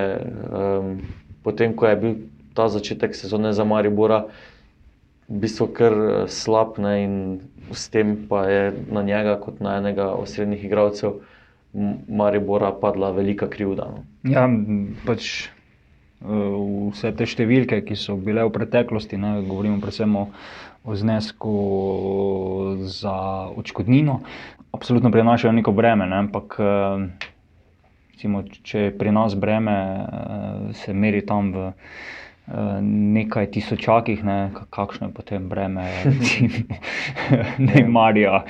um, 0.49 0.97
potem 1.45 1.77
ko 1.77 1.93
je 1.93 1.95
bil 2.01 2.17
ta 2.57 2.65
začetek 2.73 3.13
sezone 3.13 3.53
za 3.53 3.61
Maribora 3.61 4.25
v 5.29 5.39
bistvu 5.45 5.69
kar 5.77 5.93
eh, 5.93 6.25
slab 6.27 6.81
ne, 6.81 6.93
in 7.03 7.13
s 7.71 7.87
tem 7.89 8.25
pa 8.27 8.45
je 8.49 8.73
na 8.89 9.05
njega 9.05 9.37
kot 9.39 9.61
na 9.63 9.77
enega 9.79 10.11
osrednjih 10.17 10.65
igralcev 10.65 11.21
Maribora 12.07 12.71
padla 12.71 13.11
velika 13.11 13.49
krivda. 13.49 13.87
No. 13.89 14.03
Ja, 14.29 14.45
pač 15.07 15.29
eh, 15.45 16.27
vse 16.93 17.13
te 17.17 17.25
številke, 17.25 17.81
ki 17.87 17.97
so 17.97 18.17
bile 18.17 18.45
v 18.45 18.53
preteklosti, 18.53 19.17
ne, 19.17 19.39
govorimo 19.47 19.81
predvsem 19.81 20.13
o, 20.19 20.27
o 20.85 20.97
znesku 20.97 21.53
za 22.85 23.15
odškodnino, 23.57 24.19
absolutno 24.73 25.11
prinašajo 25.13 25.55
neko 25.57 25.73
breme. 25.73 26.05
Ne, 26.09 26.21
ampak 26.27 26.59
eh, 26.61 27.31
recimo, 28.13 28.45
če 28.45 28.87
je 28.87 28.95
pri 28.97 29.15
nas 29.17 29.33
breme, 29.33 29.73
eh, 29.73 30.73
se 30.77 30.93
meri 30.93 31.25
tam 31.25 31.51
v 31.57 31.71
nekaj 32.83 33.51
tisočakih, 33.51 34.23
ne, 34.23 34.51
ka- 34.53 34.65
kakšno 34.69 35.07
je 35.07 35.13
potem 35.13 35.49
breme 35.49 35.85
recimo, 36.03 36.49
Neymarja, 37.67 38.43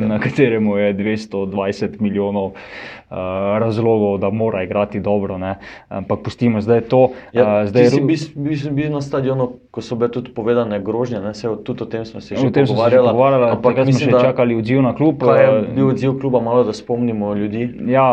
na 0.00 0.18
kateremu 0.18 0.76
je 0.76 0.94
220 0.94 2.00
milijonov 2.00 2.52
razlogov, 3.10 4.18
da 4.18 4.30
mora 4.30 4.62
igrati 4.62 5.00
dobro. 5.00 5.38
Ne. 5.38 5.54
Ampak 5.88 6.22
pustimo 6.24 6.60
zdaj 6.60 6.80
to. 6.80 7.10
Ja, 7.32 7.62
uh, 7.62 7.68
zdaj 7.68 7.90
si 7.90 8.00
bil, 8.00 8.16
bil, 8.34 8.58
bil 8.70 8.92
na 8.92 9.00
stadionu, 9.00 9.52
ko 9.70 9.82
so 9.82 9.96
bile 9.96 10.10
tudi 10.10 10.32
povedane 10.34 10.80
grožnje, 10.82 11.20
ne, 11.20 11.34
se, 11.34 11.48
tudi 11.64 11.82
o 11.82 11.86
tem 11.86 12.06
smo 12.06 12.20
se 12.20 12.36
že 12.36 12.50
pogovarjali. 12.50 13.08
ampak 13.50 13.76
takrat 13.76 13.94
smo 13.94 14.10
še 14.10 14.24
čakali 14.30 14.56
odziv 14.56 14.82
na 14.82 14.94
klub. 14.96 15.20
Kaj 15.22 15.42
je 15.42 15.50
eh, 15.50 15.68
bil 15.76 15.90
odziv 15.92 16.16
kluba, 16.20 16.40
malo 16.40 16.64
da 16.64 16.72
spomnimo 16.72 17.34
ljudi. 17.34 17.68
Ja, 17.86 18.06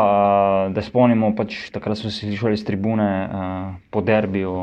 eh, 0.68 0.74
da 0.76 0.82
spomnimo, 0.82 1.34
pač, 1.36 1.72
takrat 1.74 1.98
smo 1.98 2.12
se 2.12 2.28
slišali 2.28 2.58
z 2.58 2.68
tribune 2.68 3.08
eh, 3.08 3.30
po 3.90 4.02
derbiju 4.06 4.54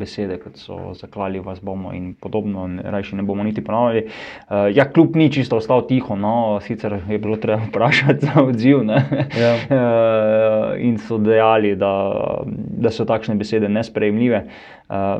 besede, 0.00 0.40
kot 0.42 0.58
so 0.58 0.94
zaklali 0.98 1.40
vas 1.40 1.60
bomo 1.60 1.92
in 1.94 2.14
podobno, 2.14 2.66
rajši 2.82 3.20
ne 3.20 3.22
bomo 3.22 3.44
niti 3.46 3.64
ponavljali. 3.64 4.06
Eh, 4.08 4.74
Ja, 4.76 4.84
kljub 4.90 5.16
ni 5.16 5.30
čisto 5.32 5.56
ostal 5.56 5.86
tiho, 5.86 6.16
no, 6.16 6.58
sicer 6.60 6.98
je 7.08 7.18
bilo 7.18 7.36
treba 7.36 7.62
vprašati 7.68 8.26
za 8.26 8.42
odziv. 8.42 8.82
ne. 8.84 9.28
Ja. 9.38 9.54
Eh, 9.76 10.86
In 10.86 10.98
so 10.98 11.18
dejali, 11.18 11.76
da, 11.76 11.92
da 12.82 12.90
so 12.90 13.04
takšne 13.04 13.34
besede 13.34 13.68
nesprejemljive. 13.68 14.42
Eh, 14.90 15.18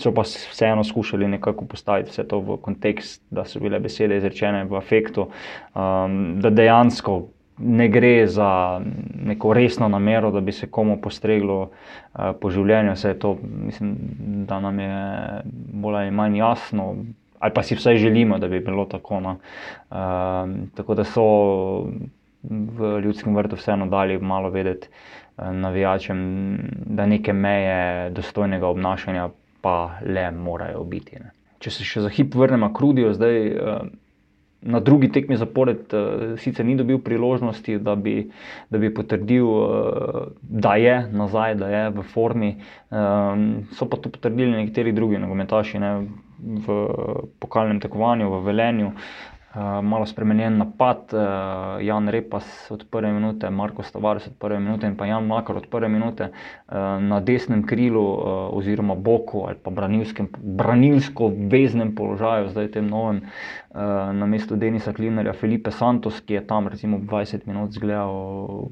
So 0.00 0.14
pa 0.16 0.22
vseeno 0.22 0.84
skušali 0.84 1.28
nekako 1.28 1.64
postaviti 1.64 2.10
vse 2.10 2.24
to 2.28 2.38
v 2.40 2.56
kontekst, 2.56 3.20
da 3.30 3.44
so 3.44 3.60
bile 3.60 3.78
besede 3.84 4.16
izrečene 4.16 4.64
v 4.64 4.78
afektu, 4.78 5.26
um, 5.74 6.14
da 6.40 6.50
dejansko 6.50 7.18
ne 7.58 7.88
gre 7.92 8.26
za 8.26 8.80
neko 9.26 9.52
resno 9.52 9.88
namero, 9.88 10.30
da 10.30 10.40
bi 10.40 10.52
se 10.52 10.70
komu 10.70 10.96
postreglo 11.02 11.58
uh, 11.60 12.30
po 12.40 12.50
življenju. 12.50 12.94
Vse 12.96 13.12
to, 13.20 13.34
mislim, 13.66 13.92
da 14.48 14.60
nam 14.60 14.80
je 14.80 14.96
bolj 15.82 16.00
ali 16.00 16.16
manj 16.16 16.40
jasno, 16.40 16.94
ali 17.38 17.52
pa 17.54 17.62
si 17.62 17.76
vsaj 17.76 18.00
želimo, 18.00 18.38
da 18.38 18.48
bi 18.48 18.60
bilo 18.64 18.86
tako. 18.88 19.20
Um, 19.20 19.36
tako 20.74 20.94
da 20.94 21.04
so 21.04 21.26
v 22.42 23.00
ljudskem 23.04 23.36
vrtu 23.36 23.56
vseeno 23.56 23.86
dali 23.86 24.18
malo 24.18 24.50
vedeti 24.50 24.88
eh, 24.88 25.52
navijačem, 25.52 26.20
da 26.86 27.06
neke 27.06 27.32
meje 27.32 28.10
dostojnega 28.10 28.66
obnašanja 28.66 29.28
pa 29.60 29.90
le 30.06 30.30
morajo 30.30 30.84
biti. 30.84 31.18
Ne. 31.20 31.32
Če 31.60 31.70
se 31.70 31.84
še 31.84 32.06
za 32.06 32.08
hip 32.08 32.34
vrnemo 32.34 32.72
k 32.72 32.80
Rudiju, 32.80 33.12
zdaj 33.14 33.36
eh, 33.46 33.82
na 34.60 34.80
drugi 34.80 35.08
tekmi 35.12 35.36
zapored 35.36 35.92
eh, 35.92 36.22
sicer 36.40 36.64
ni 36.64 36.76
dobil 36.76 36.98
priložnosti, 37.04 37.78
da 37.78 37.94
bi, 37.94 38.30
da 38.70 38.80
bi 38.80 38.92
potrdil, 38.94 39.46
da 40.40 40.74
je 40.80 40.96
nazaj, 41.12 41.54
da 41.60 41.68
je 41.68 41.84
v 41.98 42.08
formi. 42.14 42.50
So 43.76 43.88
pa 43.88 44.00
to 44.00 44.12
potrdili 44.12 44.56
nekateri 44.56 44.92
drugi 44.96 45.20
nogometaši 45.20 45.80
ne, 45.80 45.92
v 46.40 46.76
pokalnem 47.40 47.80
tekmovanju 47.80 48.30
v 48.32 48.40
Velenju. 48.48 48.92
Uh, 49.50 49.82
malo 49.82 50.06
spremenjen 50.06 50.58
napad, 50.58 51.10
uh, 51.12 51.82
Jan 51.82 52.08
Repas 52.08 52.70
od 52.70 52.84
prve 52.90 53.12
minute, 53.12 53.50
Marko 53.50 53.82
Stavares 53.82 54.26
od 54.26 54.36
prve 54.38 54.60
minute 54.60 54.86
in 54.86 54.94
pa 54.96 55.06
Jan 55.06 55.26
Makar 55.26 55.56
od 55.56 55.66
prve 55.66 55.88
minute 55.88 56.28
uh, 56.30 56.74
na 57.02 57.18
desnem 57.20 57.64
krilu 57.66 58.02
uh, 58.02 58.22
oziroma 58.54 58.94
boku 58.94 59.42
ali 59.48 59.58
pa 59.62 59.72
branilsko 60.38 61.32
veznem 61.50 61.94
položaju, 61.94 62.48
zdaj 62.48 62.70
tem 62.76 62.86
novem, 62.86 63.24
uh, 63.70 63.80
na 64.14 64.26
mestu 64.26 64.56
Denisa 64.56 64.92
Klinarja, 64.92 65.32
Felipe 65.32 65.74
Santos, 65.74 66.20
ki 66.20 66.38
je 66.38 66.46
tam 66.46 66.68
recimo 66.68 66.98
20 67.02 67.46
minut 67.50 67.74
zgledal 67.74 68.14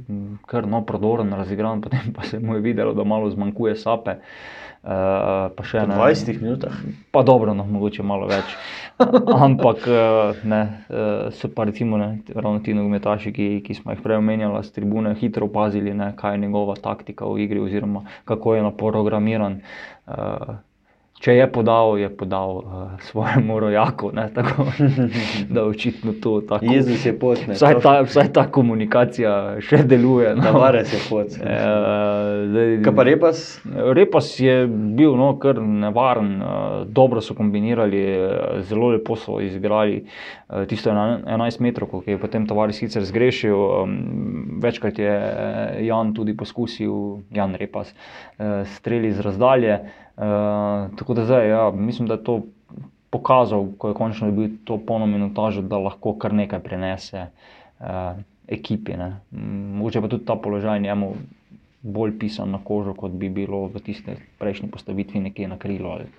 mm, 0.09 0.39
kar 0.47 0.67
no 0.67 0.85
prodoren, 0.87 1.35
razigran, 1.35 1.81
potem 1.85 2.15
pa 2.15 2.23
se 2.23 2.39
mu 2.39 2.55
je 2.55 2.61
videlo, 2.61 2.95
da 2.95 3.05
malo 3.05 3.31
zmanjkuje 3.31 3.75
sape. 3.77 4.11
Uh, 4.11 4.68
pa 4.83 5.65
še 5.67 5.83
Po 5.83 5.91
ne. 5.91 5.97
20 5.99 6.43
minutah. 6.43 6.77
Pa 7.11 7.23
dobro, 7.27 7.55
no, 7.55 7.65
mogoče 7.67 8.03
malo 8.07 8.29
več. 8.31 8.55
Ampak 9.47 9.87
eh, 9.87 10.43
ne, 10.45 10.63
eh, 10.91 11.31
so 11.35 11.51
pa 11.55 11.67
recimo 11.69 11.99
ne, 11.99 12.23
ravno 12.35 12.59
ti 12.65 12.75
nogometaši, 12.75 13.33
ki, 13.35 13.49
ki 13.67 13.79
smo 13.79 13.95
jih 13.95 14.03
prej 14.03 14.19
omenjali, 14.19 14.63
z 14.65 14.75
tribune 14.75 15.15
hitro 15.19 15.47
opazili, 15.47 15.95
ne, 15.95 16.13
kaj 16.19 16.35
je 16.35 16.45
njegova 16.47 16.79
taktika 16.83 17.27
v 17.27 17.45
igri, 17.47 17.63
oziroma 17.63 18.07
kako 18.25 18.55
je 18.55 18.65
naprogramiran. 18.67 19.61
Uh, 20.09 20.59
če 21.19 21.35
je 21.35 21.47
podal, 21.49 21.97
je 21.97 22.09
podal 22.11 22.51
uh, 22.57 22.65
svojemu 23.01 23.59
rojaku. 23.59 24.11
Ne, 24.13 24.29
tako, 24.31 24.67
da 25.51 25.65
očitno 25.65 26.13
to 26.15 26.41
tako. 26.43 26.65
Jezus 26.65 27.07
je 27.07 27.13
pot, 27.15 27.39
ne. 27.43 27.55
Vsaj 27.55 27.81
ta, 27.81 28.01
vsaj 28.03 28.33
ta 28.33 28.45
komunikacija 28.49 29.33
še 29.61 29.83
deluje. 29.85 30.31
no. 30.33 30.43
Tavares 30.43 30.93
je 30.93 31.01
pot. 31.05 31.27
Eh, 31.33 31.59
zdaj- 32.47 32.77
Kaj 32.83 32.95
pa 32.95 33.03
Repas? 33.05 33.43
Repas 33.93 34.41
je 34.41 34.57
bil 34.69 35.15
no, 35.15 35.33
kar 35.37 35.59
nevaren, 35.59 36.33
eh, 36.35 36.47
dobro 36.87 37.21
so 37.21 37.35
kombinirali, 37.35 38.03
zelo 38.63 38.89
lepo 38.89 39.17
so 39.17 39.41
izigrali 39.41 40.01
eh, 40.01 40.67
tisto 40.67 40.91
ena- 40.91 41.19
11 41.27 41.61
metrov, 41.61 41.99
ki 41.99 42.11
je 42.11 42.19
potem 42.19 42.47
Tavares 42.47 42.77
sicer 42.77 43.03
zgrešil. 43.05 43.55
em, 43.83 43.97
Večkrat 44.59 44.99
je 44.99 45.13
Jan 45.81 46.15
tudi 46.15 46.35
poskusil, 46.35 46.95
Jan 47.31 47.55
Repas, 47.55 47.95
eh, 48.37 48.63
streli 48.67 49.13
z 49.13 49.21
razdalje. 49.21 49.81
Eh, 50.19 50.89
Tako 50.97 51.15
da 51.15 51.25
zdaj, 51.25 51.49
ja, 51.49 51.71
mislim, 51.71 52.09
da 52.09 52.15
je 52.15 52.25
to 52.25 52.41
pokazal, 53.11 53.67
ko 53.79 53.89
je 53.89 53.95
končno 53.95 54.31
dobil 54.31 54.51
to 54.65 54.79
polno 54.87 55.07
minutažo, 55.07 55.63
da 55.63 55.79
lahko 55.79 56.13
kar 56.19 56.35
nekaj 56.35 56.61
prenese 56.61 57.27
uh, 57.81 57.87
ekipi. 58.49 58.97
Ne. 58.97 59.21
Mogoče 59.79 60.01
pa 60.01 60.09
tudi 60.09 60.27
ta 60.27 60.37
položaj 60.37 60.81
njemu 60.81 61.13
bolj 61.83 62.19
pisan 62.19 62.51
na 62.51 62.59
kožo, 62.65 62.93
kot 62.95 63.13
bi 63.13 63.29
bilo 63.29 63.67
v 63.67 63.81
tisti 63.81 64.19
prejšnji 64.39 64.69
postavitvi 64.71 65.21
nekje 65.21 65.49
na 65.49 65.57
krilo 65.59 65.91
ali 65.91 66.11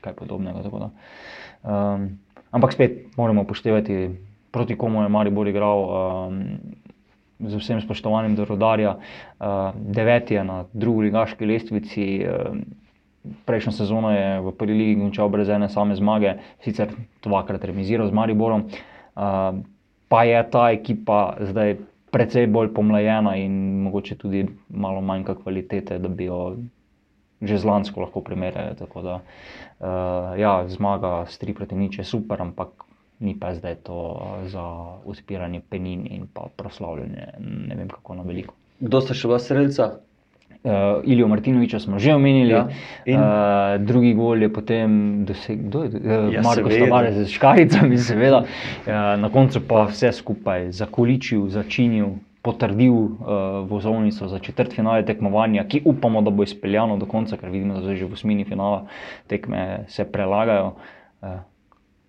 kaj 0.00 0.12
podobnega. 0.12 0.62
da. 0.62 0.90
Um, 1.62 2.08
ampak 2.50 2.72
spet 2.72 3.16
moramo 3.16 3.42
upoštevati, 3.42 4.10
proti 4.50 4.76
komu 4.78 5.02
je 5.02 5.08
Maribor 5.08 5.48
igral. 5.48 5.84
Um, 6.28 6.44
Z 7.38 7.54
vsem 7.54 7.78
spoštovanjem 7.78 8.34
do 8.34 8.44
rodarja, 8.44 8.96
uh, 8.98 9.70
deveti 9.78 10.34
je 10.34 10.42
na 10.44 10.64
drugi 10.72 11.04
ligaški 11.06 11.46
lestvici, 11.46 12.26
uh, 12.26 12.56
prejšnjo 13.44 13.72
sezono 13.72 14.12
je 14.14 14.40
v 14.40 14.52
prvi 14.52 14.74
ligi 14.74 15.00
končal 15.00 15.28
brez 15.28 15.48
ene 15.48 15.68
same 15.68 15.96
zmage, 15.98 16.38
sicer 16.64 16.94
dvakrat 17.24 17.64
remiziral 17.64 18.08
z 18.08 18.14
Mariborom. 18.14 18.68
Uh, 19.18 19.60
pa 20.08 20.24
je 20.24 20.40
ta 20.50 20.70
ekipa 20.72 21.36
zdaj 21.40 21.76
precej 22.10 22.48
bolj 22.48 22.72
pomlajena 22.72 23.36
in 23.36 23.82
mogoče 23.84 24.16
tudi 24.16 24.46
malo 24.68 25.00
manjka 25.00 25.34
kvalitete, 25.34 25.98
da 25.98 26.08
bi 26.08 26.30
jo 26.30 26.56
že 27.38 27.54
z 27.58 27.64
lansko 27.64 28.00
lahko 28.02 28.20
primerjali. 28.20 28.74
Tako 28.74 29.02
da, 29.02 29.14
uh, 29.14 30.34
ja, 30.38 30.64
zmaga 30.66 31.26
s 31.30 31.38
3 31.38 31.54
proti 31.54 31.78
nič 31.78 31.98
je 31.98 32.04
super, 32.04 32.42
ampak 32.42 32.88
ni 33.20 33.34
pa 33.38 33.54
zdaj 33.54 33.82
to 33.86 34.18
za 34.46 34.62
odpiranje 35.06 35.62
penin 35.70 36.06
in 36.06 36.26
pa 36.26 36.50
proslavljanje 36.56 37.38
ne 37.38 37.74
vem 37.74 37.88
kako 37.88 38.14
na 38.14 38.22
veliko. 38.22 38.54
Kdo 38.80 39.00
sta 39.02 39.14
še 39.14 39.30
bila 39.30 39.38
strelca? 39.42 39.98
Uh, 40.64 40.72
Ilijo 41.04 41.28
Martinoviča 41.28 41.78
smo 41.78 41.98
že 41.98 42.14
omenili, 42.14 42.50
Ja. 42.50 42.68
in? 43.06 43.20
Uh, 43.20 43.86
drugi 43.86 44.14
gol 44.14 44.42
je 44.42 44.48
potem 44.52 45.24
dosegel, 45.24 45.64
kdo 45.68 45.82
je 45.82 45.88
uh, 45.88 46.32
Ja, 46.34 46.42
Marko 46.42 46.66
seveda. 46.70 46.86
Stavarec 46.86 47.14
z 47.14 47.28
škaricami, 47.30 47.98
seveda. 48.10 48.38
Uh, 48.38 48.92
na 49.22 49.30
koncu 49.32 49.60
pa 49.68 49.84
vse 49.86 50.12
skupaj 50.12 50.72
zakoličil, 50.74 51.46
začinil, 51.48 52.18
potrdil 52.42 52.92
uh, 52.92 53.10
vozovnico 53.70 54.28
za 54.28 54.38
četrt 54.38 54.74
finale 54.74 55.06
tekmovanja, 55.06 55.64
ki 55.64 55.82
upamo, 55.84 56.22
da 56.22 56.30
bo 56.30 56.42
izpeljano 56.42 56.96
do 56.96 57.06
konca, 57.06 57.36
ker 57.36 57.50
vidimo, 57.50 57.74
da 57.74 57.82
zdaj 57.82 57.96
že 57.96 58.04
v 58.06 58.12
osmini 58.18 58.44
finala 58.44 58.86
tekme 59.26 59.84
se 59.88 60.04
prelagajo. 60.04 60.74
Uh, 61.22 61.38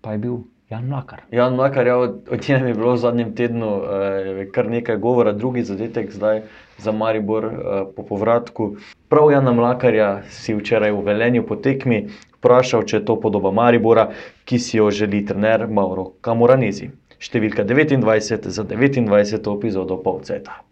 pa 0.00 0.12
je 0.12 0.18
bil 0.18 0.36
Jan 0.70 0.86
Mlakar. 0.86 1.22
Jan 1.30 1.54
Makar, 1.54 1.86
ja, 1.86 1.98
o 1.98 2.36
njem 2.48 2.66
je 2.66 2.74
bilo 2.74 2.92
v 2.92 2.98
zadnjem 2.98 3.34
tednu 3.34 3.70
eh, 3.82 4.46
kar 4.54 4.68
nekaj 4.70 4.96
govora, 4.96 5.32
drugi 5.32 5.64
zadetek 5.66 6.12
zdaj 6.14 6.42
za 6.78 6.92
Maribor 6.92 7.44
eh, 7.44 7.82
po 7.96 8.02
povratku. 8.06 8.76
Prav 9.08 9.32
Jana 9.32 9.52
Mlakarja 9.52 10.22
si 10.30 10.54
včeraj 10.54 10.92
v 10.94 11.02
Velenju 11.02 11.42
po 11.46 11.56
tekmi 11.56 12.06
vprašal, 12.38 12.86
če 12.86 13.00
je 13.00 13.04
to 13.04 13.18
podoba 13.18 13.50
Maribora, 13.50 14.12
ki 14.44 14.58
si 14.58 14.78
jo 14.78 14.90
želi 14.94 15.24
trener 15.26 15.66
Mauro 15.66 16.12
Camoranesi. 16.22 16.92
Številka 17.18 17.66
29 17.66 18.46
za 18.48 18.64
29. 18.64 19.56
epizodo 19.58 19.98
Polceta. 19.98 20.62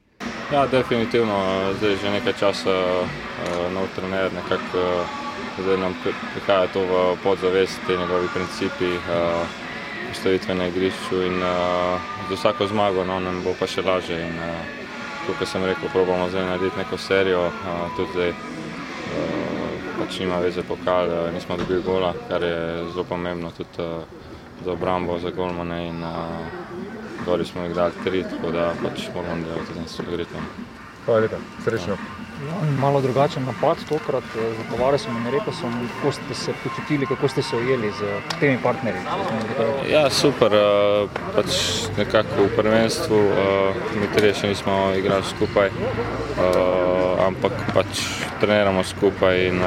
Ja, 0.52 0.66
definitivno, 0.70 1.34
zdaj 1.82 1.98
že 2.00 2.12
nekaj 2.14 2.34
časa 2.38 2.72
uh, 3.02 3.66
nov 3.74 3.90
trener, 3.98 4.30
nekako 4.32 4.80
uh, 4.80 5.16
zdaj 5.58 5.76
nam 5.76 5.92
pri- 6.04 6.16
prihaja 6.32 6.70
to 6.72 6.86
v 6.86 7.02
podzavest, 7.20 7.82
te 7.84 7.98
njegovi 7.98 8.30
principi 8.32 8.94
uh, 8.96 9.67
postavitve 10.08 10.54
na 10.54 10.66
igrišču 10.66 11.22
in 11.26 11.42
uh, 11.42 12.00
za 12.28 12.34
vsako 12.34 12.66
zmago 12.66 13.04
no, 13.04 13.20
nam 13.20 13.42
bo 13.44 13.54
pa 13.60 13.66
še 13.66 13.82
lažje. 13.82 14.20
In, 14.26 14.36
uh, 14.38 14.86
kot 15.28 15.48
sem 15.48 15.64
rekel, 15.64 15.90
probamo 15.92 16.28
zdaj 16.32 16.46
narediti 16.46 16.78
neko 16.78 16.96
serijo, 16.96 17.46
uh, 17.48 17.82
tudi 17.96 18.12
zdaj 18.14 18.30
uh, 18.30 18.38
pač 19.98 20.20
nima 20.22 20.38
veze 20.40 20.64
pokal, 20.64 21.12
uh, 21.12 21.32
nismo 21.34 21.56
dobili 21.60 21.82
gola, 21.82 22.14
kar 22.28 22.42
je 22.42 22.86
zelo 22.92 23.04
pomembno 23.04 23.52
tudi 23.56 23.84
uh, 23.84 24.02
za 24.64 24.72
obrambo, 24.72 25.18
za 25.18 25.30
golmane 25.30 25.86
in 25.88 26.02
uh, 26.02 26.14
Gori 27.26 27.44
smo 27.44 27.62
jih 27.62 27.74
dali 27.74 27.92
tri, 28.04 28.22
tako 28.22 28.50
da 28.50 28.72
pač 28.82 29.08
moramo 29.14 29.44
delati 29.44 29.80
na 29.80 29.88
sogritem. 29.88 30.48
Hvala 31.04 31.20
lepa, 31.20 31.36
srečno. 31.64 31.96
Malo 32.80 33.00
drugačen 33.00 33.44
napad 33.44 33.76
tokrat, 33.88 34.24
eh, 34.36 34.52
z 34.54 34.70
Tavaresom 34.70 35.16
in 35.16 35.32
Repasom. 35.32 35.72
Kako 35.96 36.12
ste 36.12 36.34
se 36.34 36.52
počutili, 36.62 37.06
kako 37.06 37.28
ste 37.28 37.42
se 37.42 37.56
ujeli 37.56 37.90
z 37.90 38.02
temi 38.40 38.58
partnerji? 38.62 39.00
Ja, 39.90 40.10
super. 40.10 40.54
eh, 40.54 41.06
Pač 41.34 41.46
nekako 41.96 42.42
v 42.42 42.56
prvenstvu 42.56 43.18
eh, 43.18 43.34
mi 44.00 44.06
trije 44.14 44.34
še 44.34 44.48
nismo 44.48 44.92
igrali 44.96 45.24
skupaj, 45.24 45.70
ampak 47.26 47.52
pač 47.74 47.86
treniramo 48.40 48.84
skupaj 48.84 49.46
in 49.48 49.58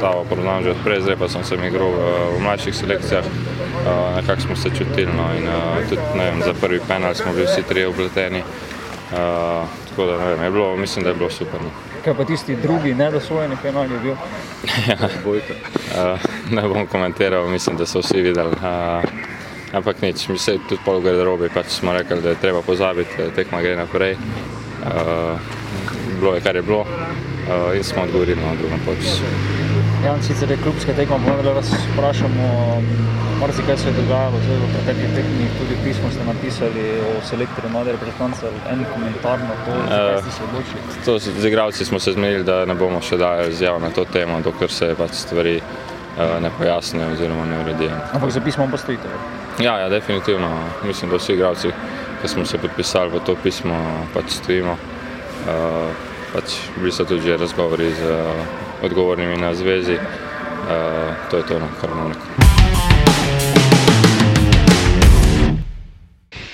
ta 0.00 0.10
poznam 0.28 0.64
že 0.64 0.70
odprej, 0.70 1.00
zdaj 1.00 1.16
pa 1.16 1.28
sem 1.28 1.44
se 1.44 1.54
igral 1.54 1.88
v, 1.88 2.00
v 2.36 2.40
mlajših 2.40 2.74
selekcijah. 2.74 3.24
Nekako 4.16 4.40
smo 4.40 4.56
se 4.56 4.70
čutili 4.70 5.12
no, 5.12 5.28
in 5.36 5.46
tudi 5.88 6.02
ne 6.16 6.24
vem, 6.24 6.42
za 6.42 6.54
prvi 6.54 6.80
penal 6.80 7.14
smo 7.14 7.32
bili 7.32 7.46
vsi 7.46 7.62
trije 7.62 7.88
upleteni. 7.88 8.42
eh, 9.12 9.81
Tako 9.92 10.06
da 10.06 10.36
ne 10.36 10.50
bilo, 10.50 10.76
mislim, 10.76 11.02
da 11.04 11.10
je 11.10 11.14
bilo 11.14 11.30
super. 11.30 11.60
No. 11.62 11.70
Kaj 12.04 12.14
pa 12.14 12.24
tisti 12.24 12.56
drugi, 12.56 12.94
nedosvojeni 12.94 13.56
penal 13.62 13.92
je 13.92 13.98
bil? 13.98 14.14
Ja, 14.88 14.96
uh, 16.14 16.20
ne 16.50 16.62
bom 16.62 16.86
komentiral, 16.86 17.48
mislim, 17.48 17.76
da 17.76 17.86
so 17.86 18.00
vsi 18.00 18.22
videli. 18.22 18.56
Uh, 18.56 19.04
ampak 19.72 20.02
nič, 20.02 20.28
mi 20.28 20.38
se 20.38 20.56
tudi 20.68 20.80
pol 20.84 21.00
garderobi 21.00 21.48
pač 21.54 21.66
smo 21.66 21.92
rekli, 21.92 22.22
da 22.22 22.28
je 22.28 22.40
treba 22.40 22.62
pozabiti, 22.62 23.16
da 23.18 23.30
tekma 23.30 23.60
gre 23.60 23.76
naprej. 23.76 24.16
Uh, 24.16 25.38
bilo 26.20 26.34
je, 26.34 26.40
kar 26.40 26.56
je 26.56 26.62
bilo 26.62 26.80
uh, 26.80 27.76
in 27.76 27.84
smo 27.84 28.02
odgovorili 28.02 28.40
na 28.40 28.54
drugem 28.54 28.80
počasu. 28.86 29.71
Jan, 30.04 30.22
sicer 30.22 30.50
je 30.50 30.56
klubska 30.56 30.92
tekma, 30.98 31.16
vendar 31.16 31.54
vas 31.54 31.68
vprašamo, 31.92 32.46
marsikaj 33.40 33.76
se 33.76 33.88
je 33.88 33.92
dogajalo 33.92 34.38
zdaj 34.44 34.56
v 34.56 34.70
preteklih 34.72 35.10
tekmih, 35.14 35.50
tudi 35.58 35.76
pismo 35.84 36.10
ste 36.10 36.24
napisali 36.26 36.86
o 37.06 37.12
selektorju 37.28 37.70
mlade 37.70 37.92
reprezentance, 37.92 38.50
en 38.70 38.82
komentar 38.94 39.38
na 39.38 39.54
to, 39.64 39.76
zakaj 39.88 40.18
ste 40.22 40.30
se 40.30 40.42
odločili? 40.48 40.80
To, 41.04 41.18
z 41.18 41.46
igralci 41.46 41.84
smo 41.84 41.98
se 41.98 42.12
zmenili, 42.12 42.42
da 42.44 42.64
ne 42.64 42.74
bomo 42.74 42.98
še 43.00 43.16
dali 43.16 43.52
izjav 43.54 43.78
na 43.80 43.92
to 43.94 44.04
temo, 44.04 44.40
dokler 44.42 44.74
se 44.74 44.90
pač 44.98 45.14
stvari 45.20 45.54
uh, 45.62 46.34
ne 46.42 46.50
pojasnijo 46.58 47.12
oziroma 47.12 47.46
ne 47.46 47.62
uredijo. 47.62 48.00
Ampak 48.12 48.34
za 48.34 48.40
pismo 48.40 48.66
pa 48.70 48.82
stojite. 48.82 49.06
Ja, 49.62 49.78
ja, 49.78 49.88
definitivno. 49.88 50.50
Mislim, 50.82 51.14
da 51.14 51.22
vsi 51.22 51.38
igralci, 51.38 51.70
ki 52.22 52.28
smo 52.28 52.44
se 52.44 52.58
podpisali 52.58 53.14
v 53.14 53.22
to 53.22 53.38
pismo, 53.42 53.78
pač 54.14 54.34
stojimo. 54.42 54.74
Uh, 55.46 56.10
pač 56.34 56.58
bili 56.74 56.90
so 56.90 57.06
tudi 57.06 57.22
že 57.22 57.38
razgovori 57.38 57.92
z 57.94 58.10
uh, 58.10 58.71
odgovornimi 58.82 59.36
na 59.36 59.54
zvezi. 59.54 59.94
Uh, 59.94 61.30
to 61.30 61.36
je 61.36 61.42
to, 61.42 61.58
no, 61.58 61.68
kar 61.80 61.90
imam 61.90 62.08
reči. 62.08 62.20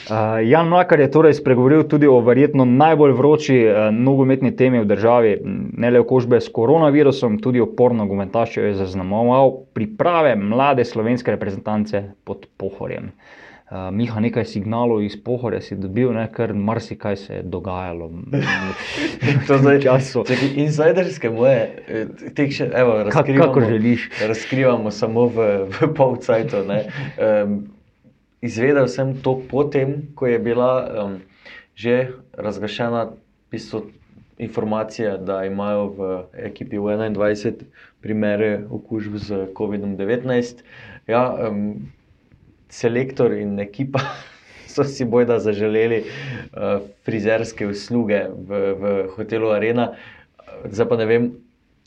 Uh, 0.09 0.49
Jan 0.49 0.69
Mlakar 0.69 1.01
je 1.01 1.11
torej 1.11 1.35
spregovoril 1.35 1.83
tudi 1.85 2.07
o 2.09 2.21
verjetno 2.25 2.65
najbolj 2.65 3.13
vroči 3.13 3.59
uh, 3.67 3.89
nogometni 3.93 4.57
temi 4.57 4.81
v 4.81 4.89
državi, 4.89 5.33
m, 5.45 5.59
ne 5.77 5.91
le 5.91 6.01
okužbe 6.01 6.41
s 6.41 6.49
koronavirusom, 6.49 7.37
tudi 7.45 7.61
oporno 7.61 8.07
gomentaščo 8.09 8.65
je 8.71 8.79
zaznamoval 8.81 9.53
priprave 9.77 10.33
mlade 10.37 10.85
slovenske 10.89 11.37
reprezentance 11.37 12.03
pod 12.25 12.49
Pohorjem. 12.57 13.13
Uh, 13.13 13.48
Miha, 13.69 14.21
nekaj 14.21 14.47
signalov 14.49 15.03
iz 15.05 15.13
Pohorja 15.21 15.61
si 15.61 15.77
dobil, 15.77 16.09
ne, 16.17 16.25
ker 16.33 16.55
marsikaj 16.57 17.17
se 17.17 17.35
je 17.35 17.43
dogajalo. 17.43 18.09
To 19.49 19.59
zdaj 19.61 19.81
času. 19.85 20.25
Čakaj, 20.25 20.55
insiderske 20.57 21.29
moje, 21.31 21.61
eh, 21.89 22.31
teh 22.33 22.49
še, 22.49 22.71
evo, 22.73 22.97
Kak- 23.05 23.13
razkrivamo, 23.13 23.45
kakor 23.45 23.69
želiš. 23.69 24.09
razkrivamo 24.29 24.91
samo 24.91 25.27
v, 25.29 25.49
v 25.69 25.91
polcajtu. 25.95 26.65
ne. 26.65 26.81
Um, 27.21 27.69
izvedel 28.41 28.89
sem 28.89 29.13
to 29.21 29.37
potem, 29.51 30.09
ko 30.15 30.27
je 30.27 30.39
bila 30.39 30.73
um, 31.05 31.21
že 31.77 32.09
razglašena 32.33 33.05
v 33.05 33.51
bistvu, 33.53 33.85
informacije, 34.39 35.19
da 35.19 35.45
imajo 35.45 35.87
v 35.87 36.25
ekipi 36.33 36.79
v 36.79 36.97
21 37.13 37.69
primere 38.01 38.65
okužb 38.71 39.17
z 39.17 39.29
COVID-19. 39.53 40.63
Ja, 41.07 41.37
um, 41.51 41.91
selektor 42.69 43.33
in 43.33 43.59
ekipa 43.61 44.03
so 44.73 44.85
si 44.85 45.05
bojda 45.05 45.39
zaželeli 45.43 46.03
uh, 46.05 46.81
frizerske 47.05 47.67
usluge 47.67 48.25
v, 48.31 48.65
v 48.81 48.97
hotelu 49.17 49.53
Arena. 49.55 49.93
Zdaj 50.69 50.89
pa 50.89 50.99
ne 51.01 51.07
vem, 51.09 51.31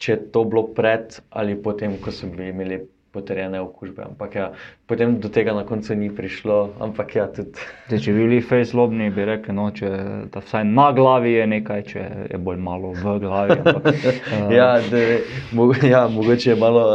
če 0.02 0.16
je 0.16 0.24
to 0.34 0.44
bilo 0.50 0.66
pred 0.76 1.22
ali 1.30 1.56
potem, 1.56 1.98
ko 2.02 2.12
so 2.12 2.30
bili 2.32 2.50
imeli 2.52 2.82
potrjene 3.12 3.60
okužbe. 3.62 4.04
Ampak 4.04 4.36
ja, 4.36 4.52
potem 4.88 5.20
do 5.20 5.30
tega 5.30 5.54
na 5.54 5.66
koncu 5.68 5.96
ni 5.96 6.10
prišlo. 6.16 6.74
Ampak 6.80 7.16
ja, 7.16 7.28
tudi. 7.28 7.60
Zdaj, 7.88 8.04
če 8.06 8.16
bi 8.16 8.24
bili 8.26 8.40
fejslobni, 8.42 9.10
bi 9.12 9.26
rekli, 9.28 9.56
no, 9.56 9.68
če, 9.76 9.92
da 10.32 10.44
vsaj 10.44 10.66
na 10.72 10.92
glavi 10.96 11.36
je 11.36 11.50
nekaj, 11.58 11.84
če 11.92 12.08
je 12.32 12.40
bolj 12.40 12.64
malo 12.64 12.94
v 12.96 13.18
glavi. 13.26 13.60
Ampak, 13.60 13.92
uh... 13.92 14.48
ja, 14.60 14.72
de, 14.92 15.22
mo, 15.52 15.72
ja, 15.84 16.08
mogoče 16.12 16.54
je 16.54 16.58
malo. 16.60 16.88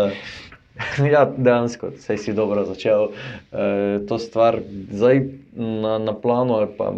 Ja, 1.12 1.24
dejansko, 1.24 1.90
sej 2.00 2.18
si 2.20 2.34
dobro 2.36 2.64
začel 2.68 3.08
uh, 3.08 4.06
to 4.08 4.18
stvar. 4.18 4.60
Zdaj 4.92 5.22
na, 5.56 5.98
na 5.98 6.12
planu, 6.12 6.60
ali 6.60 6.68
pa 6.76 6.92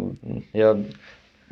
ja, 0.53 0.75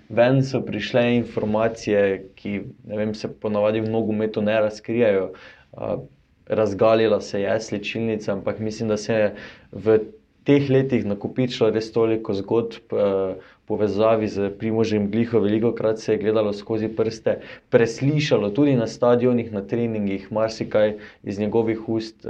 ven 0.10 0.44
so 0.44 0.62
prišle 0.66 1.06
informacije, 1.22 2.28
ki 2.36 2.62
vem, 2.84 3.16
se 3.16 3.32
ponavadi 3.32 3.82
v 3.82 3.92
nogometu 3.92 4.44
ne 4.44 4.60
razkrijajo. 4.62 5.32
Uh, 5.72 6.00
razgalila 6.48 7.22
se 7.22 7.42
je 7.42 7.60
slčilnica, 7.62 8.34
ampak 8.34 8.60
mislim, 8.60 8.90
da 8.90 8.98
se 8.98 9.14
je 9.14 9.34
v 9.72 10.00
teh 10.48 10.70
letih 10.72 11.04
nakupičilo 11.04 11.70
res 11.76 11.92
toliko 11.92 12.32
zgodb 12.34 12.94
v 12.96 13.36
povezavi 13.68 14.30
z 14.32 14.50
Primožem 14.56 15.10
Gliho, 15.12 15.42
veliko 15.44 15.74
krat 15.76 16.00
se 16.00 16.14
je 16.16 16.22
gledalo 16.22 16.54
skozi 16.56 16.88
prste, 16.88 17.42
preslišalo 17.70 18.54
tudi 18.56 18.78
na 18.80 18.88
stadionih, 18.88 19.52
na 19.52 19.62
treningih, 19.62 20.32
marsikaj 20.32 20.96
iz 21.24 21.40
njegovih 21.40 21.90
ust. 21.90 22.24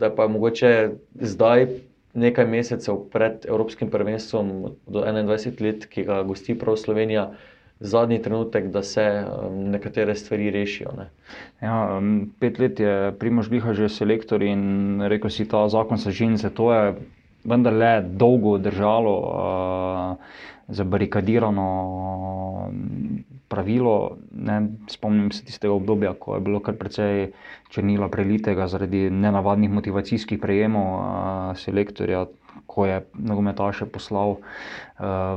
Da 0.00 0.08
pa 0.14 0.28
mogoče 0.30 0.70
zdaj, 1.20 1.66
nekaj 2.14 2.46
mesecev 2.46 3.02
pred 3.10 3.44
Evropskim 3.50 3.90
prvenstvom, 3.90 4.70
do 4.86 5.02
21 5.02 5.60
let, 5.62 5.86
ki 5.90 6.06
ga 6.06 6.22
gosti 6.22 6.54
prav 6.58 6.78
Slovenija, 6.78 7.32
zadnji 7.80 8.22
trenutek, 8.22 8.68
da 8.70 8.82
se 8.82 9.24
um, 9.24 9.70
nekatere 9.70 10.14
stvari 10.14 10.50
rešijo. 10.50 10.92
Ne. 10.98 11.08
Ja, 11.62 11.96
um, 11.96 12.30
pet 12.40 12.58
let 12.58 12.80
je 12.80 13.12
Primož 13.18 13.48
Gliha 13.48 13.72
že 13.72 13.88
selektor 13.88 14.42
in 14.42 15.00
rekel 15.00 15.30
si, 15.30 15.48
ta 15.48 15.68
zakon 15.68 15.96
za 15.96 16.10
ženske, 16.10 16.50
to 16.50 16.72
je 16.72 16.94
vendarle 17.44 18.00
dolgo 18.04 18.58
držalo. 18.58 19.16
Uh, 19.18 20.16
Zabarikadirano 20.70 21.66
pravilo. 23.50 24.16
Ne, 24.30 24.60
spomnim 24.86 25.32
se 25.34 25.44
tistega 25.44 25.74
obdobja, 25.74 26.14
ko 26.14 26.36
je 26.36 26.44
bilo 26.46 26.60
kar 26.62 26.76
precej 26.78 27.32
črnila 27.74 28.06
prelitega 28.08 28.68
zaradi 28.70 29.08
nenavadnih 29.10 29.70
motivacijskih 29.70 30.38
prejemov 30.38 31.56
selektorja, 31.58 32.26
ko 32.70 32.86
je 32.86 33.00
nogometaše 33.18 33.88
poslal 33.90 34.36
uh, 34.38 34.44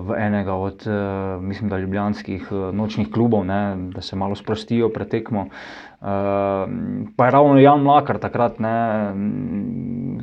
v 0.06 0.18
enega 0.22 0.54
od, 0.54 0.86
uh, 0.86 1.42
mislim, 1.42 1.70
da 1.70 1.82
ljubljanskih 1.82 2.52
uh, 2.52 2.70
nočnih 2.76 3.10
klubov, 3.12 3.46
ne, 3.50 3.90
da 3.96 4.02
se 4.06 4.16
malo 4.16 4.38
sprostijo 4.38 4.92
pred 4.94 5.10
tekmo. 5.10 5.48
Pa 6.04 7.26
je 7.26 7.32
ravno 7.32 7.60
Jan 7.60 7.80
Mlakar 7.80 8.18
takrat, 8.20 8.58
ne, 8.60 8.74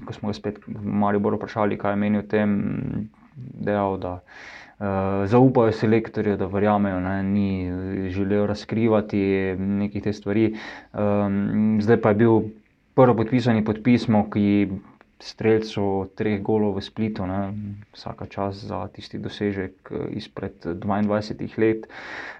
ko 0.05 0.13
smo 0.13 0.29
ga 0.29 0.35
spet 0.37 0.59
v 0.67 0.83
Mariboru 0.85 1.39
vprašali, 1.41 1.79
kaj 1.81 1.97
meni 1.97 2.21
o 2.21 2.27
tem, 2.29 2.53
dejal, 3.65 3.97
da 3.97 4.13
uh, 4.21 5.25
zaupajo 5.25 5.73
selektorju, 5.73 6.37
da 6.37 6.51
verjamejo, 6.53 7.01
da 7.01 7.23
ni 7.23 7.73
želel 8.13 8.45
razkrivati 8.47 9.57
nekih 9.57 10.05
te 10.05 10.13
stvari. 10.13 10.53
Um, 10.93 11.81
zdaj 11.81 12.01
pa 12.05 12.13
je 12.13 12.21
bil 12.27 12.41
prvo 12.95 13.17
podpisani 13.17 13.65
podpismo, 13.65 14.27
ki 14.31 14.69
streljcu 15.23 16.11
treh 16.17 16.41
golov 16.43 16.79
v 16.79 16.85
Splitu, 16.85 17.27
ne, 17.27 17.53
vsaka 17.93 18.27
čas 18.27 18.65
za 18.65 18.87
tisti 18.93 19.19
dosežek 19.19 19.93
eh, 19.93 20.07
izpred 20.21 20.65
22 20.65 21.59
let. 21.59 21.91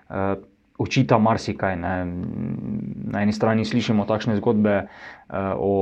Uh, 0.09 0.41
Učita 0.81 1.19
marsikaj. 1.21 1.77
Ne. 1.77 2.09
Na 3.13 3.21
eni 3.21 3.35
strani 3.37 3.67
slišimo 3.69 4.07
takšne 4.09 4.39
zgodbe 4.41 4.89
uh, 4.89 5.53
o 5.61 5.75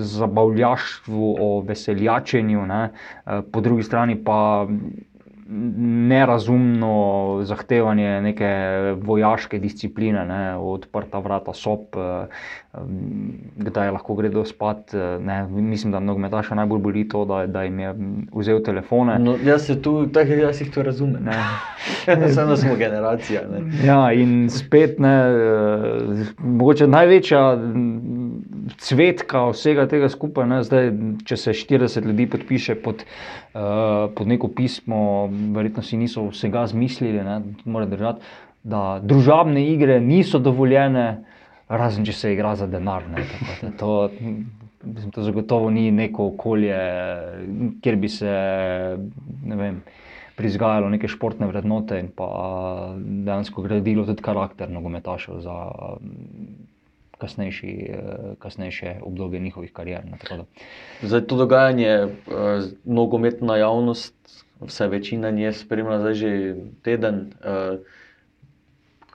zabavljaštvu, 0.00 1.36
o 1.36 1.48
veseljačenju, 1.60 2.64
ne. 2.64 2.80
Po 3.52 3.60
drugi 3.60 3.84
strani 3.84 4.16
pa 4.16 4.64
nerazumno 6.08 7.40
zahtevanje 7.44 8.20
neke 8.20 8.48
vojaške 9.00 9.58
discipline, 9.58 10.24
ne, 10.28 10.56
odprta 10.56 11.18
vrata 11.18 11.54
sob, 11.54 11.96
eh, 11.96 12.26
kdaj 13.56 13.90
lahko 13.90 14.14
gredo 14.14 14.44
spat. 14.44 14.94
Eh, 14.94 15.18
ne. 15.20 15.46
Mislim, 15.48 15.92
da 15.92 16.00
nogometaša 16.00 16.54
najbolj 16.54 16.80
boli 16.80 17.08
to, 17.08 17.24
da, 17.24 17.46
da 17.46 17.62
jim 17.62 17.78
je 17.80 17.94
vzel 18.34 18.62
telefone. 18.64 19.18
No, 19.18 19.36
jaz 19.44 19.66
se 19.66 19.82
tu, 19.82 20.06
tako 20.06 20.32
jaz 20.32 20.60
jih 20.60 20.70
to 20.74 20.82
razumem. 20.82 21.28
Samo 22.34 22.56
smo 22.56 22.76
generacija. 22.76 23.42
Ne. 23.50 23.86
Ja, 23.86 24.12
in 24.12 24.50
spet, 24.50 24.98
ne, 24.98 25.14
eh, 25.18 26.24
mogoče 26.38 26.86
največja 26.86 27.42
cvetka 28.78 29.48
vsega 29.50 29.86
tega 29.88 30.08
skupaj. 30.08 30.46
Ne, 30.48 30.62
zdaj, 30.66 30.90
če 31.24 31.36
se 31.36 31.54
40 31.56 32.06
ljudi 32.06 32.26
podpiše 32.30 32.76
pod, 32.82 33.04
uh, 33.54 34.08
pod 34.14 34.28
neko 34.28 34.48
pismo, 34.48 35.28
verjetno 35.54 35.82
si 35.82 35.96
niso 35.96 36.28
vsega 36.28 36.66
zmislili, 36.66 37.24
ne, 37.24 37.40
da 38.68 39.00
družabne 39.02 39.62
igre 39.72 40.00
niso 40.00 40.38
dovoljene, 40.38 41.06
razen 41.68 42.04
če 42.04 42.12
se 42.12 42.32
igra 42.32 42.54
za 42.56 42.66
denar. 42.66 43.04
Ne, 43.12 43.24
to, 43.78 44.10
mislim, 44.82 45.12
to 45.12 45.22
zagotovo 45.22 45.70
ni 45.70 45.90
neko 45.90 46.30
okolje, 46.34 46.76
kjer 47.82 47.96
bi 47.96 48.08
se. 48.08 48.34
Ne 49.44 49.56
vem, 49.56 49.82
Prizgajalo 50.38 50.86
neke 50.86 51.08
športne 51.10 51.48
vrednote 51.50 51.96
in 51.98 52.12
pa 52.14 52.26
dejansko 52.94 53.64
gradilo 53.64 54.04
tudi 54.06 54.22
karakter 54.22 54.70
nogometašev 54.70 55.40
za 55.42 55.56
kasnejši, 57.18 57.72
kasnejše 58.38 58.92
obdobje 59.02 59.40
njihovih 59.40 59.72
karier. 59.72 60.06
Zdaj, 61.02 61.24
to 61.26 61.36
dogajanje, 61.36 61.88
eh, 61.88 62.08
nogometna 62.84 63.56
javnost, 63.56 64.14
vse 64.60 64.86
večina 64.86 65.30
nje 65.30 65.52
spremlja 65.52 66.14
že 66.14 66.54
teden. 66.82 67.32
Eh, 67.42 67.78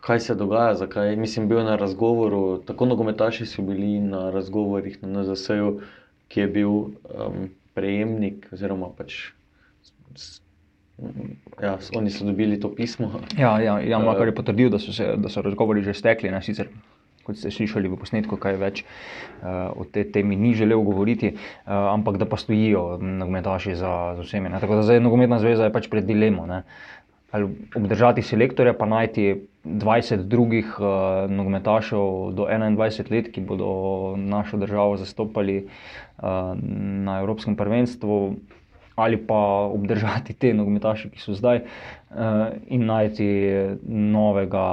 kaj 0.03 0.19
se 0.19 0.35
dogaja, 0.35 0.75
zakaj? 0.75 1.15
Mislim, 1.15 1.47
bil 1.47 1.63
na 1.63 1.75
razgovoru, 1.79 2.57
tako 2.67 2.85
nogometaši 2.85 3.45
so 3.45 3.63
bili 3.63 3.99
na 3.99 4.29
razgovorih 4.31 4.97
na 5.03 5.21
NZS-ju, 5.21 5.77
ki 6.27 6.43
je 6.43 6.47
bil 6.47 6.69
um, 6.69 7.47
prejemnik 7.73 8.49
oziroma 8.51 8.89
pač. 8.97 9.29
Ja, 11.61 11.77
oni 11.95 12.11
so 12.11 12.25
dobili 12.25 12.59
to 12.59 12.69
pismo. 12.75 13.11
Ja, 13.37 13.55
ja, 13.61 13.79
ja 13.79 13.99
Makar 13.99 14.27
je 14.27 14.35
potrdil, 14.35 14.69
da 14.69 14.79
so, 14.79 14.93
se, 14.93 15.15
da 15.17 15.29
so 15.29 15.41
razgovori 15.41 15.83
že 15.83 15.95
stekli, 15.95 16.31
ne 16.31 16.41
sicer 16.43 16.69
kot 17.23 17.39
ste 17.39 17.51
slišali 17.55 17.87
v 17.87 17.95
posnetku, 17.95 18.35
kaj 18.35 18.57
več 18.59 18.81
uh, 18.83 19.71
o 19.79 19.87
tej 19.87 20.09
temi 20.11 20.35
ni 20.35 20.51
želel 20.59 20.83
govoriti, 20.83 21.31
uh, 21.31 21.93
ampak 21.95 22.19
da 22.19 22.27
pa 22.27 22.35
stojijo 22.35 22.99
nogometaši 22.99 23.77
za, 23.79 23.93
za 24.19 24.25
vsemi. 24.27 24.51
Ne. 24.51 24.59
Tako 24.59 24.81
da 24.81 24.83
zdaj 24.83 24.99
nogometna 24.99 25.39
zveza 25.39 25.69
je 25.69 25.73
pač 25.73 25.87
pred 25.87 26.03
dilemo. 26.03 26.43
Ne. 26.49 26.65
Ali 27.33 27.47
obdržati 27.75 28.21
selektorja, 28.21 28.75
pa 28.77 28.85
najti 28.85 29.47
20 29.65 30.27
drugih 30.29 30.75
uh, 30.79 31.31
nogometašev 31.31 32.33
do 32.37 32.45
21 32.45 33.11
let, 33.11 33.31
ki 33.33 33.41
bodo 33.41 33.69
našo 34.17 34.57
državo 34.61 34.97
zastopali 35.01 35.63
uh, 35.65 36.23
na 37.07 37.19
Evropskem 37.19 37.55
prvenstvu, 37.55 38.35
ali 38.95 39.17
pa 39.17 39.39
obdržati 39.73 40.33
te 40.33 40.53
nogometaše, 40.53 41.09
ki 41.09 41.19
so 41.19 41.33
zdaj, 41.33 41.63
uh, 41.63 42.53
in 42.67 42.85
najti 42.85 43.27
novega 43.89 44.67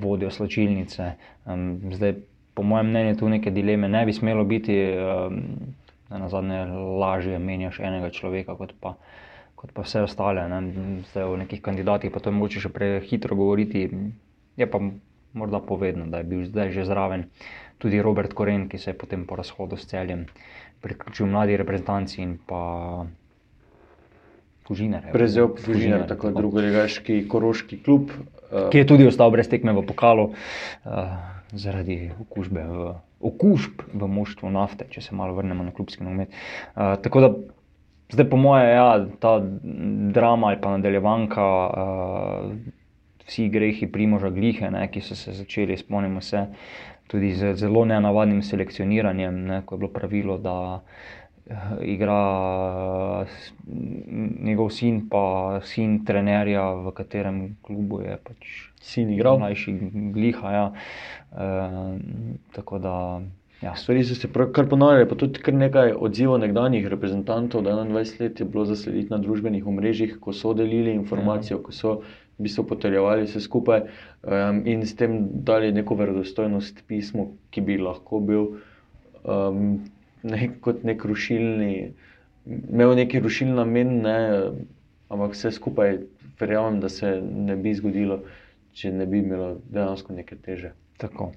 vodjo 0.00 0.30
slačilnice. 0.30 1.12
Um, 1.44 1.92
zdaj, 1.92 2.14
po 2.54 2.62
mojem 2.62 2.88
mnenju, 2.88 3.18
tu 3.20 3.28
neke 3.28 3.50
dileme 3.50 3.88
ne 3.88 4.06
bi 4.06 4.12
smelo 4.12 4.44
biti, 4.44 4.78
um, 4.96 5.42
na 6.08 6.28
zadnje 6.28 6.64
lažje 7.00 7.38
menjaš 7.38 7.80
enega 7.80 8.10
človeka, 8.10 8.56
kot 8.56 8.72
pa, 8.80 8.94
kot 9.62 9.70
pa 9.70 9.86
vse 9.86 10.02
ostale. 10.02 10.42
Ne? 10.50 10.60
Zdaj, 11.12 11.24
o 11.30 11.38
nekih 11.38 11.62
kandidatih 11.62 12.10
pa 12.10 12.18
to 12.18 12.30
je 12.30 12.36
mogoče 12.36 12.66
še 12.66 12.74
prehitro 12.74 13.38
govoriti. 13.38 13.86
Je 14.58 14.66
pa 14.66 14.82
morda 15.32 15.62
povedno, 15.62 16.10
da 16.10 16.20
je 16.20 16.28
bil 16.28 16.42
zdaj 16.44 16.74
že 16.74 16.84
zraven 16.84 17.30
tudi 17.78 18.02
Robert 18.02 18.34
Koren, 18.34 18.68
ki 18.68 18.78
se 18.78 18.90
je 18.90 18.98
potem 18.98 19.24
po 19.26 19.38
razhodu 19.38 19.78
s 19.78 19.86
celjem 19.86 20.26
priključil 20.82 21.30
mladi 21.30 21.56
reprezentanci 21.56 22.22
in 22.22 22.36
pa 22.46 23.06
Fužiner. 24.66 25.08
Prezel 25.14 25.54
Fužiner, 25.58 26.04
tako 26.10 26.30
drugoregaški 26.34 27.22
koroški 27.30 27.80
klub. 27.82 28.10
Uh, 28.52 28.68
ki 28.70 28.82
je 28.82 28.86
tudi 28.86 29.06
ostal 29.06 29.30
brez 29.34 29.48
tekme 29.50 29.74
v 29.74 29.82
pokalu 29.86 30.28
uh, 30.30 31.16
zaradi 31.54 32.12
okužbe 32.22 32.62
v, 32.66 32.92
okužb 33.22 33.82
v 33.94 34.10
moštvu 34.10 34.50
nafte, 34.54 34.86
če 34.90 35.02
se 35.06 35.16
malo 35.18 35.34
vrnemo 35.38 35.66
na 35.66 35.74
klubski 35.74 36.04
nogomet. 36.04 36.30
Uh, 36.74 36.94
tako 37.02 37.24
da 37.24 37.32
zdaj 38.12 38.28
po 38.30 38.36
moje, 38.36 38.68
ja, 38.70 38.86
ta 39.20 39.40
drama 40.12 40.46
ali 40.52 40.60
pa 40.60 40.70
nadaljevanka 40.70 41.46
uh, 41.66 42.52
vsi 43.26 43.48
grehi 43.48 43.88
Primoža 43.92 44.30
Glihe, 44.30 44.70
ne, 44.70 44.86
ki 44.90 45.00
so 45.00 45.16
se 45.16 45.32
začeli, 45.32 45.76
spomnimo 45.76 46.20
se, 46.20 46.46
tudi 47.06 47.32
z 47.34 47.54
zelo 47.54 47.84
nenavadnim 47.84 48.42
selekcioniranjem, 48.42 49.42
ne, 49.46 49.62
ko 49.66 49.74
je 49.74 49.78
bilo 49.78 49.90
pravilo, 49.92 50.38
da 50.38 50.54
uh, 50.74 50.82
igra 51.82 52.20
s- 53.26 53.52
njegov 54.42 54.70
sin, 54.70 55.08
pa 55.08 55.60
sin 55.64 56.04
trenerja, 56.04 56.68
v 56.84 56.92
katerem 56.92 57.56
klubu 57.62 58.00
je 58.02 58.16
pač 58.24 58.50
sin 58.80 59.10
igral. 59.10 59.38
Mlajši 59.38 59.78
Gliha. 60.14 60.52
Ja. 60.52 60.66
Uh, 61.32 61.96
tako 62.52 62.78
da. 62.78 62.96
Ja. 63.62 63.76
Stvari 63.76 64.04
so 64.04 64.14
se 64.14 64.28
kar 64.52 64.66
ponavljale, 64.68 65.08
pa 65.08 65.14
tudi 65.14 65.40
kar 65.40 65.54
nekaj 65.54 65.92
odzivov 65.94 66.40
nekdanjih 66.42 66.86
reprezentantov. 66.90 67.62
Da 67.62 67.76
21 67.78 68.20
let 68.20 68.40
je 68.40 68.46
bilo 68.46 68.64
zaslediti 68.64 69.10
na 69.10 69.18
družbenih 69.22 69.66
omrežjih, 69.66 70.16
ko 70.20 70.32
so 70.32 70.54
delili 70.54 70.94
informacijo, 70.98 71.60
ko 71.62 71.72
so 71.72 71.92
v 72.38 72.48
bistvu 72.48 72.64
potrjevali 72.66 73.28
vse 73.28 73.40
skupaj 73.40 73.84
um, 73.84 74.62
in 74.66 74.82
s 74.86 74.96
tem 74.98 75.28
dali 75.46 75.70
neko 75.72 75.94
verodostojnost 75.94 76.82
pismu, 76.88 77.28
ki 77.54 77.62
bi 77.62 77.78
lahko 77.78 78.20
bil 78.20 78.48
um, 79.22 79.78
nek, 80.26 80.58
kot 80.64 80.82
nek 80.82 81.04
rušilni, 81.06 81.92
imel 82.46 82.96
neki 82.98 83.20
rušilni 83.22 83.54
namen, 83.60 83.94
ne, 84.02 84.16
ampak 85.12 85.36
vse 85.36 85.54
skupaj 85.54 86.00
verjamem, 86.40 86.80
da 86.82 86.90
se 86.90 87.14
ne 87.22 87.56
bi 87.56 87.76
zgodilo, 87.78 88.18
če 88.74 88.90
ne 88.90 89.06
bi 89.06 89.22
imelo 89.22 89.54
dejansko 89.70 90.18
neke 90.18 90.40
teže. 90.42 90.74
Tako. 90.98 91.30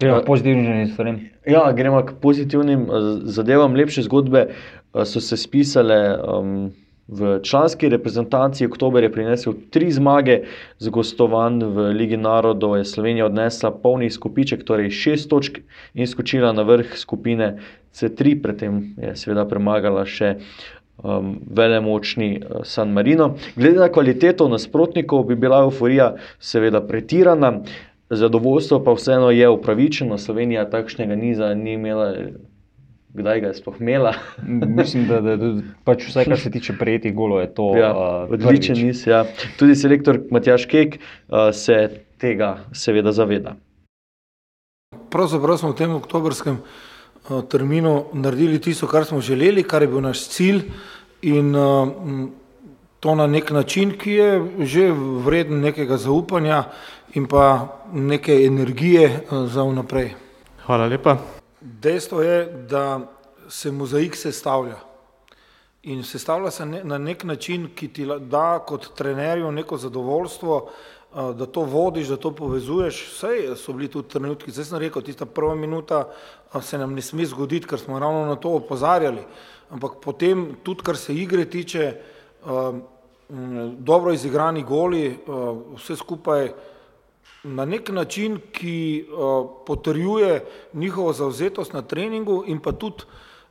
Gremo 0.00 0.20
k 0.20 0.26
pozitivnim 0.26 0.86
stvarem. 0.90 1.20
Ja, 1.46 1.72
gremo 1.72 2.02
k 2.02 2.16
pozitivnim 2.20 2.80
eh, 2.82 3.02
zadevam. 3.24 3.74
Lepše 3.74 4.02
zgodbe 4.02 4.46
eh, 4.48 5.04
so 5.04 5.20
se 5.20 5.36
spisale 5.36 6.18
um, 6.18 6.72
v 7.08 7.38
članski 7.42 7.88
reprezentanci. 7.88 8.66
Oktober 8.66 9.02
je 9.02 9.12
prinesel 9.12 9.54
tri 9.70 9.92
zmage 9.92 10.40
z 10.78 10.90
gostovanj 10.90 11.62
v 11.62 11.88
Ligi 11.94 12.16
narodov. 12.16 12.76
Je 12.76 12.84
Slovenija 12.84 13.26
odnesla 13.26 13.70
polni 13.70 14.10
skupiček, 14.10 14.64
torej 14.64 14.90
šest 14.90 15.30
točk 15.30 15.62
in 15.94 16.06
skočila 16.06 16.52
na 16.52 16.62
vrh 16.62 16.96
skupine 16.98 17.58
C3, 17.94 18.42
predtem 18.42 18.96
je 18.98 19.14
seveda 19.16 19.46
premagala 19.46 20.02
še 20.02 20.34
um, 20.98 21.38
velemočni 21.46 22.40
uh, 22.42 22.66
San 22.66 22.90
Marino. 22.90 23.36
Glede 23.54 23.78
na 23.78 23.92
kvaliteto 23.94 24.48
nasprotnikov 24.50 25.28
bi 25.30 25.38
bila 25.38 25.62
euforija 25.62 26.16
seveda 26.42 26.82
pretirana. 26.82 27.60
Zadovoljstvo 28.10 28.84
pa 28.84 28.92
vseeno 28.92 29.30
je 29.30 29.48
upravičeno, 29.48 30.18
Slovenija 30.18 30.70
takšnega 30.70 31.16
niza 31.16 31.54
ni 31.54 31.72
imela, 31.72 32.12
kdaj 33.14 33.40
ga 33.40 33.46
je 33.46 33.54
sploh 33.54 33.80
imela. 33.80 34.14
Mislim, 34.78 35.06
da, 35.08 35.20
da, 35.20 35.36
da 35.36 35.52
pač 35.84 36.08
vse, 36.08 36.24
kar 36.24 36.38
se 36.38 36.50
tiče 36.50 36.76
prejetih 36.78 37.14
golov, 37.14 37.40
je 37.40 37.54
to 37.54 37.72
Ja, 37.76 37.92
uh, 37.96 38.32
odličen 38.32 38.76
niz. 38.76 39.06
Ja. 39.06 39.24
Tudi 39.58 39.76
selektor 39.76 40.20
Matjaš 40.30 40.66
Kek 40.66 40.98
uh, 40.98 41.48
se 41.52 41.88
tega 42.20 42.58
seveda 42.72 43.12
zaveda. 43.12 43.56
Pravzaprav 45.10 45.56
smo 45.58 45.72
v 45.72 45.78
tem 45.78 45.94
oktobrskem 45.94 46.60
uh, 46.60 47.40
terminu 47.48 48.04
naredili 48.12 48.60
tisto, 48.60 48.86
kar 48.86 49.08
smo 49.08 49.20
želeli, 49.20 49.62
kar 49.62 49.82
je 49.82 49.88
bil 49.88 50.04
naš 50.04 50.28
cilj, 50.28 50.66
in 51.24 51.54
uh, 51.56 51.88
to 53.04 53.14
na 53.14 53.26
nek 53.26 53.50
način, 53.50 53.90
ki 53.98 54.10
je 54.10 54.28
že 54.64 54.84
vreden 55.24 55.60
nekega 55.60 55.96
zaupanja 56.00 56.62
in 57.12 57.26
pa 57.28 57.68
neke 57.92 58.32
energije 58.46 59.04
uh, 59.04 59.44
za 59.44 59.62
vnaprej. 59.62 60.14
Hvala 60.64 60.86
lepa. 60.88 61.18
Dejstvo 61.60 62.22
je, 62.22 62.46
da 62.68 63.00
se 63.48 63.72
mozaik 63.72 64.16
sestavlja. 64.16 64.78
In 65.82 66.00
sestavlja 66.02 66.50
se 66.50 66.66
ne, 66.66 66.80
na 66.84 66.98
nek 66.98 67.24
način, 67.24 67.68
ki 67.76 67.88
ti 67.88 68.08
da 68.20 68.64
kot 68.66 68.94
trenerju 68.96 69.52
neko 69.52 69.76
zadovoljstvo, 69.76 70.70
a, 71.12 71.32
da 71.32 71.46
to 71.46 71.60
vodiš, 71.60 72.08
da 72.08 72.16
to 72.16 72.32
povezuješ. 72.32 73.02
Vse 73.12 73.56
so 73.56 73.72
bili 73.72 73.88
tudi 73.88 74.08
trenutki, 74.08 74.50
zdaj 74.50 74.64
sem 74.64 74.80
rekel, 74.80 75.04
tista 75.04 75.26
prva 75.26 75.54
minuta 75.54 76.06
a, 76.52 76.62
se 76.62 76.78
nam 76.78 76.96
ne 76.96 77.04
sme 77.04 77.26
zgoditi, 77.28 77.68
ker 77.68 77.78
smo 77.78 78.00
ravno 78.00 78.24
na 78.32 78.40
to 78.40 78.56
opozarjali. 78.56 79.28
Ampak 79.70 80.00
potem 80.00 80.54
tudi, 80.62 80.82
kar 80.82 80.96
se 80.96 81.12
igre 81.14 81.44
tiče, 81.44 81.92
dobro 83.78 84.12
izigrani 84.12 84.62
goli, 84.62 85.18
a, 85.28 85.54
vse 85.76 85.96
skupaj 85.96 86.52
na 87.44 87.64
nek 87.64 87.88
način, 87.88 88.38
ki 88.52 89.04
uh, 89.08 89.50
potrjuje 89.66 90.44
njihovo 90.72 91.12
zauzetost 91.12 91.72
na 91.72 91.82
treningu 91.82 92.44
in 92.46 92.60
pa 92.60 92.72
tudi 92.72 93.04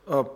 uh, 0.06 0.26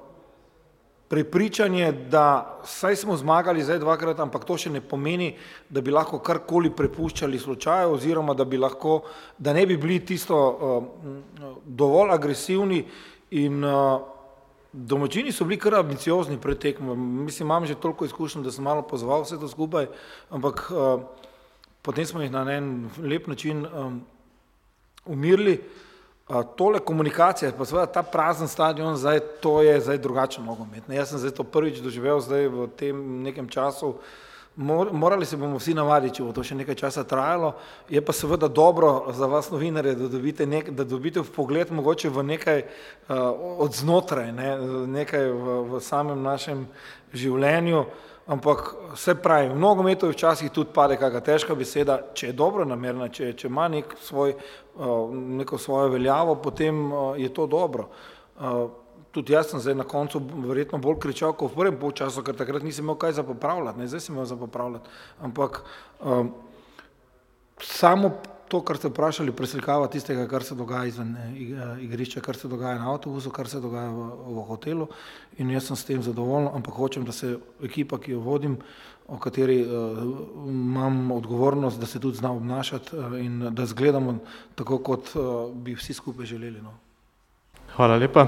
prepričanje, 1.08 1.92
da 1.92 2.58
saj 2.64 2.96
smo 2.96 3.16
zmagali 3.16 3.62
zdaj 3.62 3.78
dvakrat, 3.78 4.20
ampak 4.20 4.44
to 4.44 4.58
še 4.60 4.70
ne 4.70 4.80
pomeni, 4.80 5.32
da 5.68 5.80
bi 5.80 5.90
lahko 5.90 6.18
karkoli 6.18 6.70
prepuščali 6.70 7.38
slučaju 7.38 7.96
oziroma 7.96 8.34
da 8.34 8.44
bi 8.44 8.60
lahko, 8.60 9.00
da 9.38 9.52
ne 9.52 9.66
bi 9.66 9.76
bili 9.76 9.98
tisto 10.04 10.38
dovolj 11.64 12.12
agresivni 12.12 12.84
in 13.30 13.64
Domačini 14.72 15.32
so 15.32 15.44
bili 15.44 15.56
kar 15.60 15.74
ambiciozni 15.74 16.36
pred 16.40 16.58
tekmo. 16.58 16.94
Mislim, 16.94 17.46
imam 17.46 17.66
že 17.66 17.74
toliko 17.74 18.04
izkušenj, 18.04 18.42
da 18.42 18.52
sem 18.52 18.64
malo 18.64 18.82
pozval 18.82 19.22
vse 19.24 19.40
to 19.40 19.48
skupaj, 19.48 19.86
ampak 20.30 20.70
uh, 20.70 21.00
potem 21.82 22.06
smo 22.06 22.20
jih 22.20 22.32
na 22.32 22.44
en 22.52 22.90
lep 23.00 23.26
način 23.26 23.66
um, 23.66 24.00
umirili. 25.06 25.60
Uh, 26.28 26.42
tole 26.56 26.78
komunikacija, 26.78 27.52
pa 27.56 27.64
seveda 27.64 27.86
ta 27.86 28.02
prazen 28.02 28.48
stadion, 28.48 28.96
zdaj 28.96 29.20
to 29.40 29.62
je 29.62 29.80
zdaj 29.80 29.98
drugačen 29.98 30.44
nogomet. 30.44 30.88
Ne, 30.88 30.98
jaz 31.00 31.14
sem 31.14 31.18
zdaj 31.18 31.38
to 31.40 31.44
prvič 31.44 31.80
doživel 31.80 32.20
zdaj 32.20 32.48
v 32.48 32.68
tem 32.76 33.22
nekem 33.24 33.48
času. 33.48 33.94
Mor, 34.58 34.88
morali 34.92 35.26
se 35.26 35.36
bomo 35.36 35.56
vsi 35.56 35.70
navaditi, 35.74 36.16
če 36.16 36.24
bo 36.26 36.32
to 36.34 36.42
še 36.42 36.56
nekaj 36.58 36.74
časa 36.80 37.04
trajalo. 37.06 37.52
Je 37.86 38.00
pa 38.02 38.10
seveda 38.10 38.48
dobro 38.50 39.12
za 39.14 39.28
vas 39.30 39.52
novinarje, 39.54 39.92
da 39.94 40.08
dobite, 40.10 40.46
nek, 40.50 40.72
da 40.74 40.82
dobite 40.82 41.22
v 41.22 41.30
pogled 41.30 41.70
mogoče 41.70 42.10
v 42.10 42.24
nekaj 42.26 42.64
uh, 42.64 43.20
od 43.62 43.76
znotraj, 43.78 44.32
ne, 44.34 44.48
nekaj 44.96 45.28
v, 45.30 45.54
v 45.70 45.80
samem 45.86 46.18
našem 46.26 46.64
življenju. 47.14 47.84
Ampak 48.26 48.74
vse 48.96 49.14
pravi, 49.22 49.52
v 49.52 49.62
nogometu 49.62 50.10
včasih 50.10 50.50
tudi 50.50 50.74
pade 50.74 50.98
kakšna 50.98 51.22
težka 51.22 51.54
beseda, 51.54 52.00
če 52.18 52.32
je 52.32 52.38
dobro 52.42 52.66
namerna, 52.66 53.06
če, 53.14 53.30
če 53.38 53.46
ima 53.46 53.68
nek 53.70 53.94
svoj, 54.02 54.34
uh, 54.34 55.14
neko 55.38 55.62
svojo 55.62 55.94
veljavo, 55.94 56.34
potem 56.42 56.82
uh, 56.90 57.14
je 57.14 57.30
to 57.30 57.46
dobro. 57.46 57.86
Uh, 58.42 58.66
tudi 59.18 59.34
jaz 59.34 59.50
sem 59.50 59.60
zdaj 59.60 59.74
na 59.74 59.86
koncu 59.88 60.22
verjetno 60.46 60.78
bolj 60.82 61.00
kričal 61.02 61.34
kot 61.34 61.52
v 61.52 61.58
prvem 61.58 61.78
polčasu, 61.80 62.22
ker 62.22 62.38
takrat 62.38 62.62
nisem 62.62 62.86
imel 62.86 62.98
kaj 63.00 63.18
za 63.18 63.26
popravljati, 63.26 63.82
ne, 63.82 63.90
zdaj 63.90 64.06
sem 64.06 64.14
imel 64.14 64.26
za 64.30 64.38
popravljati. 64.38 64.98
Ampak 65.26 65.62
um, 65.98 66.32
samo 67.60 68.14
to, 68.48 68.60
kar 68.64 68.78
ste 68.80 68.88
vprašali, 68.88 69.32
preslikava 69.36 69.88
tistega, 69.92 70.26
kar 70.28 70.42
se 70.44 70.56
dogaja 70.56 70.88
izven 70.88 71.14
eh, 71.16 71.32
eh, 71.36 71.72
igrišča, 71.84 72.20
kar 72.24 72.36
se 72.36 72.48
dogaja 72.48 72.78
na 72.78 72.92
avtobusu, 72.92 73.30
kar 73.34 73.48
se 73.48 73.60
dogaja 73.60 73.90
v, 73.92 74.08
v 74.38 74.44
hotelu 74.48 74.88
in 75.38 75.50
jaz 75.52 75.68
sem 75.68 75.76
s 75.76 75.88
tem 75.88 76.02
zadovoljen, 76.02 76.48
ampak 76.54 76.80
hočem, 76.80 77.04
da 77.04 77.12
se 77.12 77.36
ekipa, 77.64 78.00
ki 78.00 78.16
jo 78.16 78.24
vodim, 78.24 78.56
o 79.08 79.16
kateri 79.16 79.62
uh, 79.64 80.02
imam 80.48 81.10
odgovornost, 81.14 81.80
da 81.80 81.86
se 81.88 82.00
tudi 82.00 82.18
zna 82.20 82.32
obnašati 82.32 82.96
uh, 82.96 83.16
in 83.16 83.40
da 83.56 83.64
zgledamo 83.66 84.18
tako, 84.54 84.78
kot 84.84 85.14
uh, 85.16 85.48
bi 85.54 85.76
vsi 85.78 85.96
skupaj 85.96 86.26
želeli. 86.28 86.60
No. 86.60 86.74
Hvala 87.76 87.96
lepa. 87.96 88.26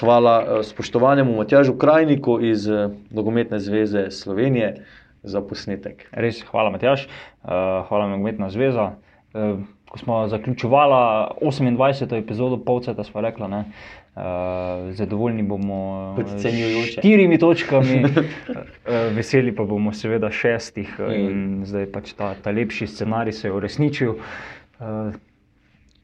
Hvala 0.00 0.34
eh, 0.42 0.62
spoštovanemu 0.62 1.36
Matjažu 1.36 1.74
Krajniku 1.74 2.40
iz 2.40 2.68
eh, 2.68 2.88
Nogometne 3.10 3.58
zveze 3.58 4.10
Slovenije 4.10 4.84
za 5.22 5.40
posnetek. 5.40 6.08
Res, 6.12 6.42
hvala, 6.50 6.70
Matjaš, 6.70 7.06
uh, 7.06 7.50
hvala, 7.88 8.08
Nogometna 8.08 8.50
zveza. 8.50 8.90
Ko 9.88 9.98
smo 9.98 10.28
zaključovali 10.28 10.94
28. 11.40 12.18
epizodo 12.18 12.56
Polceta, 12.64 13.04
smo 13.04 13.20
rekli, 13.20 13.46
da 13.48 13.64
zadovoljni 14.90 15.42
bomo 15.42 16.16
eh, 16.20 16.38
s 16.38 16.92
štirimi 16.92 17.38
točkami, 17.38 18.04
veseli 19.16 19.54
pa 19.56 19.64
bomo 19.64 19.92
seveda 19.92 20.30
šestih 20.30 21.00
in 21.16 21.62
zdaj 21.64 21.86
pač 21.92 22.12
ta, 22.12 22.34
ta 22.34 22.50
lepši 22.50 22.86
scenarij 22.86 23.32
se 23.32 23.48
je 23.48 23.52
uresničil. 23.52 24.14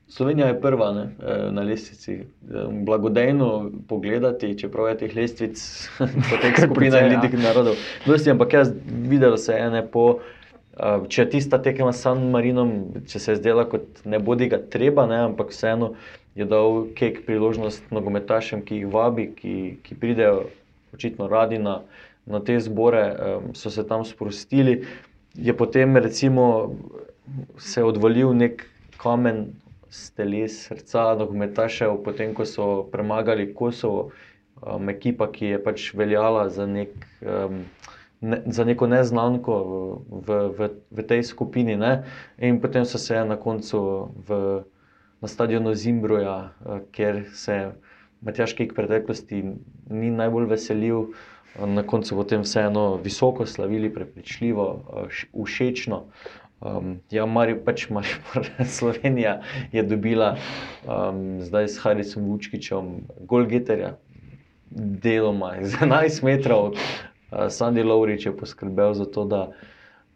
Slovenija 0.08 0.46
je 0.46 0.60
prva 0.60 0.92
ne, 0.92 1.02
eh, 1.02 1.50
na 1.52 1.62
lestvici. 1.62 2.12
Eh, 2.12 2.24
Blagodejno 2.72 3.70
pogledati, 3.88 4.58
čeprav 4.58 4.88
je 4.88 4.96
teh 4.98 5.16
lestvic 5.16 5.88
po 6.30 6.36
teh 6.42 6.54
skupinah 6.56 7.04
precej, 7.04 7.40
ja. 7.40 7.42
narodov. 7.42 7.76
Dosti, 8.06 8.30
ampak 8.30 8.52
jaz 8.52 8.72
videl 8.88 9.36
se 9.36 9.52
je 9.52 9.70
ne 9.70 9.86
po. 9.86 10.18
eh, 10.78 11.04
Če 11.08 11.22
je 11.22 11.30
tista 11.30 11.58
tekma 11.62 11.92
s 11.92 12.00
San 12.00 12.30
Marinom, 12.30 12.72
če 13.08 13.18
se 13.18 13.32
je 13.32 13.36
zdela 13.42 13.66
kot 13.68 14.00
ne 14.04 14.18
bodi 14.18 14.48
ga 14.48 14.58
treba, 14.58 15.06
ne, 15.06 15.20
ampak 15.28 15.52
vseeno 15.52 15.92
je 16.34 16.46
dal 16.48 16.86
kek 16.94 17.26
priložnost 17.26 17.90
nogometašem, 17.90 18.62
ki 18.64 18.80
jih 18.80 18.88
vabi, 18.92 19.28
ki, 19.36 19.54
ki 19.82 19.94
pridejo 20.00 20.46
očitno 20.94 21.28
radi 21.28 21.58
na, 21.58 21.82
na 22.26 22.40
te 22.40 22.56
zbore, 22.60 23.02
so 23.58 23.70
se 23.70 23.84
tam 23.84 24.04
sprostili. 24.06 24.84
Je 25.34 25.52
potem 25.52 25.96
recimo 25.96 26.72
se 27.58 27.82
odvalil 27.84 28.32
nek 28.32 28.64
kamen 29.02 29.48
z 29.90 30.10
teles 30.16 30.56
srca 30.68 31.14
nogometašev, 31.18 32.02
potem 32.04 32.34
ko 32.34 32.44
so 32.44 32.66
premagali 32.92 33.52
Kosovo, 33.54 34.10
um, 34.62 34.88
ekipa, 34.88 35.30
ki 35.32 35.54
je 35.54 35.62
pač 35.62 35.92
veljala 35.94 36.48
za 36.52 36.66
nek 36.66 36.92
um, 37.22 37.64
ne, 38.20 38.42
za 38.46 38.64
neko 38.64 38.86
neznanko 38.86 39.54
v, 40.08 40.38
v, 40.58 40.70
v 40.90 41.06
tej 41.06 41.22
skupini. 41.22 41.76
Ne? 41.76 42.04
In 42.38 42.60
potem 42.60 42.84
so 42.84 42.98
se 42.98 43.24
na 43.24 43.36
koncu 43.36 44.10
v, 44.28 44.62
na 45.20 45.28
stadionu 45.28 45.74
Zimbruja, 45.74 46.50
uh, 46.64 46.80
kjer 46.92 47.24
se 47.34 47.72
Matjaš 48.22 48.56
Kek 48.58 48.72
v 48.74 48.82
preteklosti 48.82 49.42
ni 49.90 50.10
najbolj 50.10 50.50
veselil, 50.50 50.98
uh, 50.98 51.66
na 51.66 51.82
koncu 51.82 52.18
potem 52.18 52.42
vseeno 52.42 52.98
visoko 53.02 53.46
slavili, 53.46 53.92
prepričljivo, 53.94 54.66
uh, 54.74 55.44
všečno. 55.44 56.04
Um, 56.60 56.98
ja, 57.10 57.22
Mari, 57.26 57.54
pač 57.54 57.86
Maribor, 57.86 58.48
Slovenija 58.78 59.38
je 59.72 59.82
dobila 59.86 60.34
um, 60.82 61.38
zdaj 61.38 61.68
s 61.68 61.78
Harisom 61.78 62.24
Vučkičem 62.26 63.06
Golgeterja, 63.30 63.94
deloma 64.70 65.54
iz 65.62 65.76
11 65.78 66.24
metrov. 66.26 66.74
Uh, 66.74 67.46
Sandy 67.46 67.86
Lowrič 67.86 68.26
je 68.26 68.34
poskrbel 68.34 68.94
za 68.98 69.06
to, 69.06 69.24
da 69.24 69.42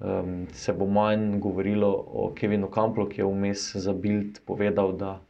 um, 0.01 0.49
se 0.53 0.73
bo 0.73 0.87
manj 0.87 1.39
govorilo 1.39 1.95
o 1.95 2.33
Kevinu 2.35 2.67
Kamplu, 2.71 3.07
ki 3.07 3.23
je 3.23 3.29
vmes 3.31 3.69
za 3.79 3.95
Bild 3.95 4.43
povedal, 4.47 4.97
da 4.99 5.21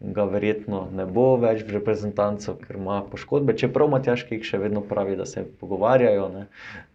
ga 0.00 0.24
verjetno 0.28 0.86
ne 0.92 1.06
bo 1.08 1.36
več 1.40 1.62
v 1.64 1.78
reprezentancu, 1.78 2.56
ker 2.60 2.76
ima 2.76 2.98
poškodbe. 3.08 3.56
Čeprav 3.56 3.88
Matjaški 3.94 4.42
še 4.44 4.60
vedno 4.60 4.82
pravi, 4.84 5.16
da 5.16 5.24
se 5.28 5.44
pogovarjajo. 5.60 6.26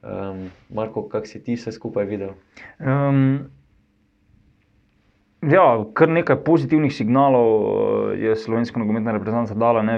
Um, 0.01 0.43
Marko, 0.69 1.07
kak 1.09 1.25
si 1.29 1.41
ti 1.41 1.57
vse 1.57 1.73
skupaj 1.73 2.05
videl? 2.09 2.35
Um, 2.77 3.49
ja, 5.41 5.65
kar 5.97 6.13
nekaj 6.13 6.43
pozitivnih 6.45 6.93
signalov 6.93 7.49
eh, 7.57 8.27
je 8.27 8.35
slovenska 8.37 8.81
nogometna 8.81 9.17
reprezentanca 9.17 9.57
dala. 9.57 9.81
Ne? 9.81 9.97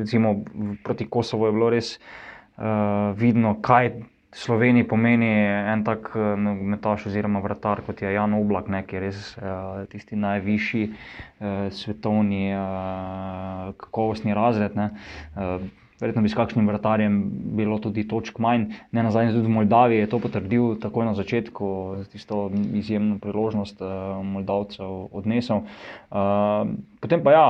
Recimo 0.00 0.38
proti 0.84 1.08
Kosovo 1.08 1.50
je 1.50 1.56
bilo 1.58 1.68
res 1.74 1.98
uh, 1.98 3.12
vidno, 3.18 3.58
kaj. 3.60 3.92
Sloveniji 4.32 4.84
pomeni 4.84 5.28
en 5.72 5.82
tak 5.84 6.10
nogometaš 6.14 7.06
oziroma 7.08 7.40
vratar, 7.40 7.80
kot 7.86 8.02
je 8.02 8.12
Jan 8.12 8.34
Oblak, 8.36 8.68
ne, 8.68 8.82
ki 8.84 8.98
je 8.98 9.00
res 9.00 9.20
uh, 9.40 9.86
tisti 9.88 10.18
najvišji 10.20 10.82
uh, 10.88 11.68
svetovni 11.72 12.50
uh, 12.52 13.70
kakovostni 13.80 14.36
razred. 14.36 14.76
Uh, 14.76 15.64
verjetno 16.00 16.22
bi 16.22 16.28
s 16.28 16.36
kakšnim 16.36 16.68
vratarjem 16.68 17.16
bilo 17.56 17.78
tudi 17.80 18.04
točk 18.08 18.36
manj. 18.38 18.68
Ne 18.92 19.02
na 19.02 19.10
zadnje, 19.10 19.32
tudi 19.32 19.48
v 19.48 19.54
Moldaviji 19.56 20.04
je 20.04 20.10
to 20.12 20.20
potrdil 20.20 20.76
takoj 20.82 21.08
na 21.08 21.14
začetku, 21.16 21.70
tisto 22.12 22.50
izjemno 22.76 23.16
priložnost 23.24 23.80
uh, 23.80 24.20
Moldavcev 24.22 25.08
odnesel. 25.08 25.64
Uh, 26.12 26.68
potem 27.00 27.24
pa 27.24 27.32
ja, 27.32 27.48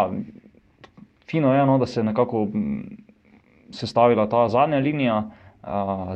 fino 1.27 1.53
je, 1.55 1.67
no, 1.67 1.77
da 1.83 1.91
se 1.91 2.01
je 2.01 2.07
nekako 2.07 2.47
sestavila 3.75 4.31
ta 4.31 4.47
zadnja 4.49 4.79
linija 4.79 5.25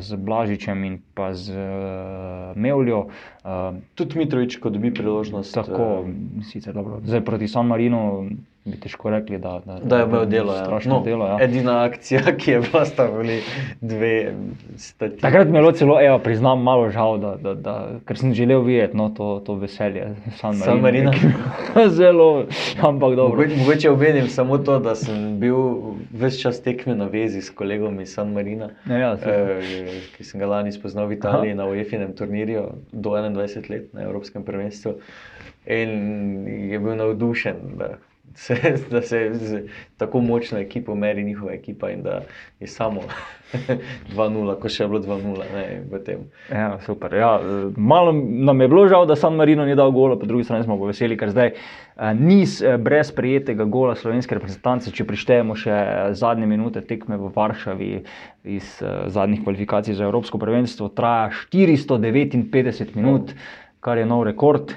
z 0.01 0.17
Blažičem 0.17 0.85
in 0.85 0.95
pa 1.15 1.35
z 1.35 1.51
uh, 1.51 2.57
Mevljo. 2.57 3.11
Uh, 3.43 3.77
Tudi 3.95 4.19
Mitrovič, 4.19 4.57
ko 4.63 4.71
dobi 4.71 4.95
priložnost. 4.95 5.55
Tako, 5.55 6.07
uh, 6.07 6.45
sicer 6.47 6.75
dobro. 6.75 7.03
Zdaj 7.05 7.25
proti 7.25 7.49
San 7.49 7.67
Marinu 7.67 8.31
bi 8.65 8.77
težko 8.81 9.11
rekli, 9.11 9.39
da, 9.39 9.61
da, 9.65 9.79
da 9.85 9.99
je 9.99 10.07
bilo 10.07 10.25
delo. 10.25 10.55
Ja. 10.55 10.79
No, 10.85 11.01
delo 11.05 11.27
ja. 11.27 11.39
Edina 11.41 11.85
akcija, 11.85 12.21
ki 12.41 12.51
je 12.51 12.61
bila, 12.61 12.85
sta 12.87 13.09
bili 13.11 13.41
dve 13.81 14.35
statistike. 14.77 15.21
Takrat 15.21 15.49
mi 15.49 15.59
je 15.59 15.63
bilo 15.63 15.73
celo, 15.73 15.97
evo, 16.07 16.19
priznam, 16.19 16.63
malo 16.63 16.91
žal, 16.91 17.19
da, 17.19 17.35
da, 17.43 17.55
da, 17.55 17.75
ker 18.07 18.19
sem 18.19 18.35
želel 18.35 18.63
videti 18.63 18.97
no, 18.97 19.09
to, 19.17 19.43
to 19.47 19.55
veselje 19.55 20.15
San 20.37 20.59
Marina. 20.59 20.65
San 20.65 20.81
Marina. 20.81 21.13
Zelo, 21.99 22.45
ampak 22.83 23.17
dobro. 23.17 23.43
Mogoče, 23.43 23.57
mogoče 23.59 23.91
omenim 23.91 24.29
samo 24.29 24.59
to, 24.59 24.79
da 24.79 24.95
sem 24.95 25.41
bil 25.41 25.59
ves 26.11 26.39
čas 26.41 26.63
tekme 26.63 26.95
na 26.95 27.11
vezi 27.11 27.43
s 27.43 27.51
kolegom 27.51 28.01
iz 28.01 28.15
San 28.15 28.33
Marina, 28.33 28.71
ja, 28.87 28.99
ja, 28.99 29.13
eh, 29.27 29.99
ki 30.17 30.25
sem 30.25 30.41
ga 30.41 30.47
lani 30.47 30.73
spoznal 30.73 31.11
v 31.11 31.19
Italiji 31.19 31.57
Aha. 31.57 31.65
na 31.65 31.67
UEFA-inem 31.67 32.15
turnirju 32.15 32.69
do 32.93 33.11
21 33.11 33.71
let 33.71 33.93
na 33.93 34.07
Evropskem 34.07 34.45
prvenstvu. 34.47 34.95
In 35.67 35.91
je 36.71 36.79
bil 36.79 36.97
navdušen, 36.97 37.57
da 37.79 37.95
se, 38.35 38.57
da 38.91 39.03
se 39.03 39.31
z 39.33 39.63
tako 39.97 40.21
močno 40.21 40.59
ekipo 40.59 40.95
meri 40.95 41.25
njihova 41.25 41.53
ekipa 41.53 41.91
in 41.91 42.03
da 42.03 42.21
je 42.61 42.67
samo 42.67 43.01
2-0, 44.17 44.55
ko 44.61 44.69
še 44.69 44.85
je 44.85 44.89
bilo 44.89 45.01
2-0 45.01 45.45
v 45.91 46.01
tem. 46.05 46.25
Ja, 46.51 46.79
super. 46.81 47.15
Ja, 47.15 47.41
malo 47.77 48.13
nam 48.17 48.61
je 48.61 48.69
bilo 48.69 48.87
žal, 48.89 49.07
da 49.07 49.17
San 49.17 49.37
Marino 49.37 49.65
ni 49.69 49.77
dal 49.77 49.93
gola, 49.93 50.17
po 50.19 50.27
drugi 50.27 50.45
strani 50.45 50.65
smo 50.65 50.79
pa 50.81 50.89
veseli, 50.89 51.19
ker 51.21 51.31
zdaj 51.31 51.53
niz 52.19 52.63
brez 52.81 53.13
prijetega 53.13 53.65
gola 53.65 53.95
slovenske 53.99 54.39
reprezentance, 54.39 54.91
če 54.91 55.07
prištejemo 55.09 55.57
še 55.59 55.77
zadnje 56.17 56.49
minute 56.49 56.81
tekme 56.89 57.21
v 57.21 57.29
Varšavi 57.35 57.91
iz 58.57 58.79
zadnjih 59.07 59.45
kvalifikacij 59.45 59.99
za 59.99 60.09
Evropsko 60.09 60.41
prvenstvo, 60.41 60.89
traja 60.97 61.29
459 61.53 62.97
minut, 62.97 63.37
kar 63.85 64.01
je 64.01 64.09
nov 64.09 64.25
rekord. 64.31 64.73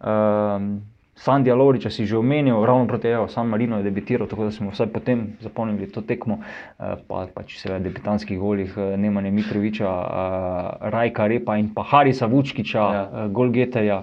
Um, 0.00 0.89
Sandija 1.20 1.54
Lovriča 1.54 1.90
si 1.90 2.06
že 2.06 2.16
omenil, 2.16 2.64
ravno 2.64 2.86
proti 2.86 3.08
Evo, 3.08 3.28
San 3.28 3.46
Marino 3.46 3.76
je 3.76 3.82
debitiral, 3.82 4.28
tako 4.28 4.44
da 4.48 4.50
smo 4.50 4.70
vsaj 4.70 4.86
potem 4.86 5.36
zapomnili 5.40 5.90
to 5.92 6.00
tekmo, 6.00 6.38
eh, 6.40 6.96
pa, 7.08 7.26
pa 7.34 7.42
če 7.44 7.58
se 7.58 7.72
v 7.74 7.80
debitanskih 7.84 8.38
golih 8.40 8.72
eh, 8.76 8.96
Nemanja 8.96 9.30
Mitroviča, 9.30 9.90
eh, 9.90 10.88
Rajka 10.90 11.26
Repa 11.28 11.58
in 11.60 11.68
pa 11.74 11.84
Harisa 11.84 12.26
Vučkiča, 12.26 12.78
ja. 12.78 13.28
Golgeteja, 13.28 14.02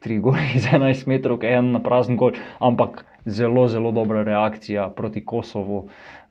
tri 0.00 0.18
goli 0.18 0.48
iz 0.56 0.64
11 0.72 1.04
metrov, 1.06 1.44
en 1.44 1.74
na 1.76 1.84
prazen 1.84 2.16
gol, 2.16 2.32
ampak 2.64 3.04
zelo, 3.26 3.68
zelo 3.68 3.92
dobra 3.92 4.24
reakcija 4.24 4.88
proti 4.96 5.24
Kosovu. 5.24 5.84
Uh, 5.84 6.23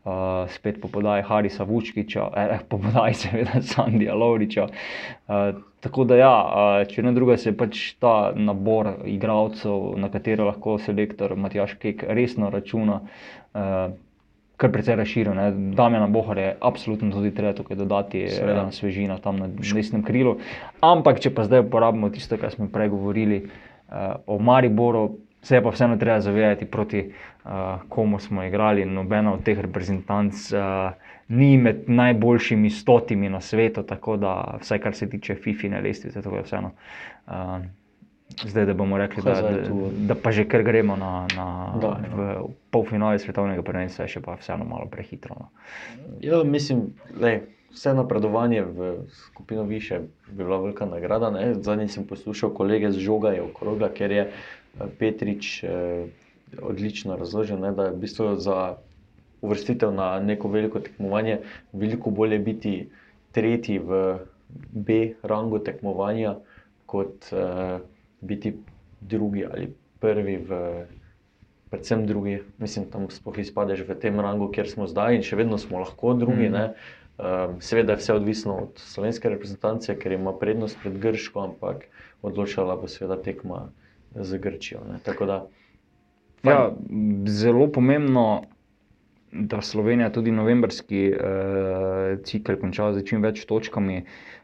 spet 0.47 0.81
po 0.81 0.87
podaji 0.87 1.23
Harisa 1.23 1.63
Vučkiča, 1.63 2.27
eh, 2.35 2.59
po 2.69 2.77
podaji 2.77 3.13
seveda 3.13 3.61
Sandija 3.71 4.15
Lovriča. 4.15 4.63
Uh, 4.63 5.33
tako 5.79 6.03
da, 6.03 6.15
ja, 6.15 6.33
uh, 6.43 6.87
če 6.87 7.03
ne 7.03 7.13
druga, 7.15 7.37
se 7.37 7.55
pač 7.57 7.93
ta 8.03 8.33
nabor 8.35 8.89
igralcev, 9.07 9.93
na 9.97 10.09
katere 10.11 10.43
lahko 10.43 10.75
selektor 10.77 11.37
Matjaš 11.39 11.77
Kek 11.79 12.03
resno 12.09 12.49
računa, 12.51 12.99
uh, 13.55 13.95
kar 14.59 14.71
precej 14.71 14.99
razširil. 14.99 15.39
Damjana 15.75 16.07
Bohar 16.11 16.37
je 16.37 16.51
absolutno 16.61 17.11
tudi 17.11 17.31
treba 17.35 17.55
tukaj 17.55 17.79
dodati, 17.79 18.27
ena 18.43 18.71
svežina 18.71 19.17
tam 19.23 19.39
na 19.39 19.47
desnem 19.47 20.03
krilu. 20.03 20.37
Ampak, 20.83 21.23
če 21.23 21.31
pa 21.31 21.47
zdaj 21.47 21.63
uporabimo 21.63 22.11
tisto, 22.11 22.37
kar 22.37 22.51
smo 22.51 22.67
prej 22.71 22.91
govorili 22.91 23.45
uh, 23.47 24.19
o 24.27 24.39
Mariboru, 24.39 25.13
se 25.43 25.55
je 25.55 25.63
pa 25.63 25.69
vseeno 25.69 25.97
treba 25.97 26.21
zavedati, 26.21 26.65
proti 26.65 27.03
uh, 27.43 27.51
komu 27.89 28.19
smo 28.19 28.43
igrali. 28.43 28.85
Nobena 28.85 29.33
od 29.33 29.43
teh 29.43 29.59
reprezentanc 29.59 30.51
uh, 30.53 30.59
ni 31.27 31.57
med 31.57 31.83
najboljšimi 31.87 32.69
stotimi 32.69 33.29
na 33.29 33.41
svetu, 33.41 33.83
tako 33.83 34.17
da 34.17 34.57
vsaj 34.61 34.79
kar 34.79 34.95
se 34.95 35.09
tiče 35.09 35.35
FIFI-ne 35.35 35.81
lestvice, 35.81 36.21
to 36.21 36.35
je 36.35 36.43
vseeno. 36.43 36.71
Uh, 37.27 37.33
Zdaj, 38.45 38.65
da 38.65 38.73
bomo 38.73 38.97
rekli, 38.97 39.23
da, 39.23 39.33
da, 39.41 39.49
da 40.07 40.15
pa 40.15 40.31
že 40.31 40.47
kar 40.49 40.63
gremo 40.63 40.95
na, 40.95 41.27
na 41.35 41.45
ja. 41.83 42.41
polfinale 42.71 43.19
svetovnega 43.19 43.61
prvenstva, 43.61 44.07
še 44.09 44.23
pa 44.25 44.39
vseeno 44.39 44.65
malo 44.65 44.87
prehitro. 44.89 45.35
No. 45.37 45.49
Ja, 46.21 46.39
mislim, 46.43 46.87
da 47.19 47.35
vse 47.73 47.93
napredovanje 47.93 48.63
v 48.63 48.95
skupino 49.09 49.63
više 49.63 49.99
bi 50.27 50.43
bila 50.43 50.57
velika 50.57 50.85
nagrada. 50.85 51.53
Zadnji 51.61 51.87
sem 51.87 52.07
poslušal 52.07 52.49
kolege 52.49 52.91
z 52.91 53.05
žoga, 53.05 53.35
je 53.37 53.41
okrogla, 53.41 53.89
ker 53.93 54.11
je 54.11 54.27
Petrič 54.99 55.63
eh, 55.63 56.05
odlično 56.61 57.15
razložil, 57.15 57.59
ne, 57.59 57.71
da 57.71 57.83
je 57.83 57.91
v 57.91 58.01
bistvu 58.01 58.35
za 58.41 58.77
uvrstitev 59.41 59.93
na 59.93 60.19
neko 60.19 60.47
veliko 60.47 60.79
tekmovanje 60.79 61.39
veliko 61.73 62.09
bolje 62.09 62.39
biti 62.39 62.89
tretji 63.31 63.79
v 63.79 64.17
B 64.71 65.13
rangu 65.23 65.59
tekmovanja, 65.59 66.35
kot 66.85 67.29
eh, 67.31 67.79
biti 68.21 68.55
drugi 69.01 69.45
ali 69.45 69.73
prvi 69.99 70.37
v. 70.37 70.59
Predvsem 71.73 72.03
drugi, 72.05 72.35
mislim, 72.61 72.85
tam 72.85 73.07
sploh 73.09 73.37
izpadeš 73.41 73.79
v 73.87 73.95
tem 73.97 74.19
rangu, 74.21 74.45
kjer 74.53 74.67
smo 74.69 74.85
zdaj, 74.85 75.15
in 75.17 75.23
še 75.25 75.39
vedno 75.39 75.57
smo 75.57 75.79
lahko 75.81 76.13
drugi. 76.13 76.45
Mm. 76.53 76.75
Um, 77.17 77.55
seveda 77.65 77.95
je 77.95 78.01
vse 78.01 78.13
odvisno 78.13 78.57
od 78.67 78.77
slovenske 78.77 79.29
reprezentance, 79.29 79.95
ker 79.97 80.13
ima 80.13 80.35
prednost 80.37 80.77
pred 80.83 80.99
Grško, 81.01 81.41
ampak 81.41 81.87
odločila 82.21 82.77
bo 82.77 82.85
seveda 82.85 83.17
tekma 83.25 83.71
z 84.15 84.37
Grčijo. 84.37 84.79
Da, 85.25 85.47
ja, 86.43 86.71
zelo 87.25 87.67
pomembno, 87.71 88.43
da 89.31 89.61
Slovenija 89.61 90.11
tudi 90.11 90.31
novembrski 90.31 91.13
uh, 91.13 92.19
cikl 92.23 92.59
konča 92.61 92.93
z 92.93 93.03
čim 93.07 93.23
več 93.23 93.45
točkami. 93.49 94.03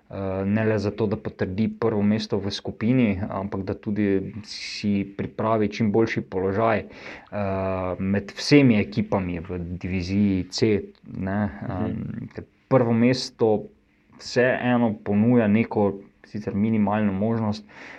Uh, 0.09 0.41
ne 0.45 0.63
le 0.65 0.79
zato, 0.81 1.05
da 1.05 1.19
potrdi 1.21 1.67
prvo 1.79 2.01
mesto 2.01 2.39
v 2.41 2.49
skupini, 2.49 3.19
ampak 3.29 3.61
da 3.61 3.75
tudi 3.77 4.33
si 4.41 5.03
pripravi 5.17 5.69
čim 5.69 5.91
boljši 5.93 6.23
položaj 6.25 6.81
uh, 6.87 7.99
med 7.99 8.33
vsemi 8.33 8.79
ekipami 8.81 9.37
v 9.39 9.59
diviziji 9.77 10.47
C. 10.49 10.71
Um, 11.13 12.25
prvo 12.73 12.93
mesto 12.93 13.69
vseeno 14.17 14.95
ponuja 15.05 15.45
neko, 15.47 15.91
sicer 16.25 16.57
minimalno 16.57 17.13
možnost, 17.13 17.65
uh, 17.65 17.98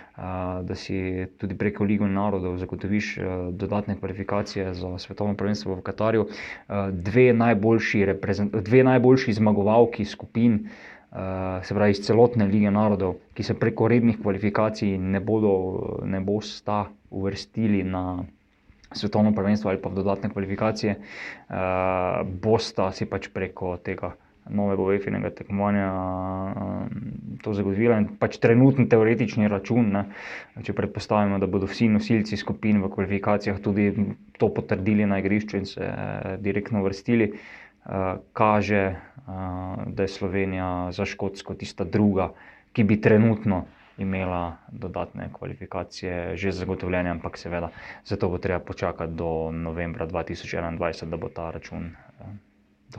da 0.63 0.75
si 0.75 1.25
tudi 1.37 1.57
preko 1.57 1.83
Lige 1.83 2.05
narodov 2.05 2.57
zagotoviš 2.57 3.17
dodatne 3.51 3.95
kvalifikacije 3.99 4.73
za 4.73 4.97
svetovno 4.97 5.33
prvenstvo 5.35 5.75
v 5.75 5.81
Katarju. 5.81 6.27
Dve 6.91 7.33
najboljši, 7.33 8.05
dve 8.61 8.83
najboljši 8.83 9.33
zmagovalki 9.33 10.05
skupin 10.05 10.59
uh, 11.11 11.17
se 11.63 11.75
pravi 11.75 11.91
iz 11.91 11.99
celotne 12.05 12.45
lige 12.45 12.71
narodov, 12.71 13.15
ki 13.33 13.43
se 13.43 13.53
preko 13.59 13.87
rednih 13.87 14.21
kvalifikacij 14.21 14.97
ne 14.97 15.19
bodo, 15.19 15.53
ne 16.05 16.19
bosta 16.19 16.85
uvrstili 17.09 17.83
na 17.83 18.23
svetovno 18.91 19.31
prvenstvo 19.35 19.69
ali 19.69 19.81
pa 19.81 19.89
v 19.89 19.95
dodatne 19.95 20.29
kvalifikacije, 20.29 20.95
uh, 20.95 21.55
bosta 22.43 22.91
si 22.91 23.05
pač 23.05 23.27
preko 23.33 23.77
tega 23.77 24.13
novega 24.49 24.83
UEFA-nega 24.83 25.29
tekmovanja 25.35 25.87
um, 25.91 26.89
to 27.43 27.53
zagotovila. 27.53 27.99
In 28.01 28.07
pač 28.19 28.39
trenutni 28.41 28.87
teoretični 28.89 29.49
račun, 29.51 29.91
ne, 29.93 30.05
če 30.65 30.75
predpostavimo, 30.77 31.39
da 31.41 31.49
bodo 31.51 31.69
vsi 31.69 31.89
nosilci 31.93 32.39
skupin 32.39 32.81
v 32.81 32.91
kvalifikacijah 32.91 33.59
tudi 33.61 33.91
to 34.39 34.49
potrdili 34.53 35.05
na 35.05 35.21
igrišču 35.21 35.59
in 35.61 35.67
se 35.69 35.85
uh, 35.85 36.33
direktno 36.41 36.83
vrstili, 36.85 37.31
uh, 37.33 38.17
kaže, 38.33 38.87
uh, 38.91 39.85
da 39.87 40.07
je 40.07 40.15
Slovenija 40.15 40.71
za 40.95 41.05
Škotsko 41.05 41.55
tista 41.55 41.85
druga, 41.85 42.31
ki 42.73 42.87
bi 42.87 43.01
trenutno. 43.01 43.65
Imela 44.01 44.55
dodatne 44.71 45.27
kvalifikacije, 45.35 46.37
že 46.39 46.53
zagotovljene, 46.55 47.11
ampak 47.11 47.35
seveda, 47.37 47.69
zato 48.07 48.29
bo 48.31 48.39
treba 48.41 48.57
počakati 48.63 49.13
do 49.13 49.51
novembra 49.53 50.07
2021, 50.07 50.79
da 51.11 51.19
bo 51.21 51.29
ta 51.29 51.51
račun 51.53 51.91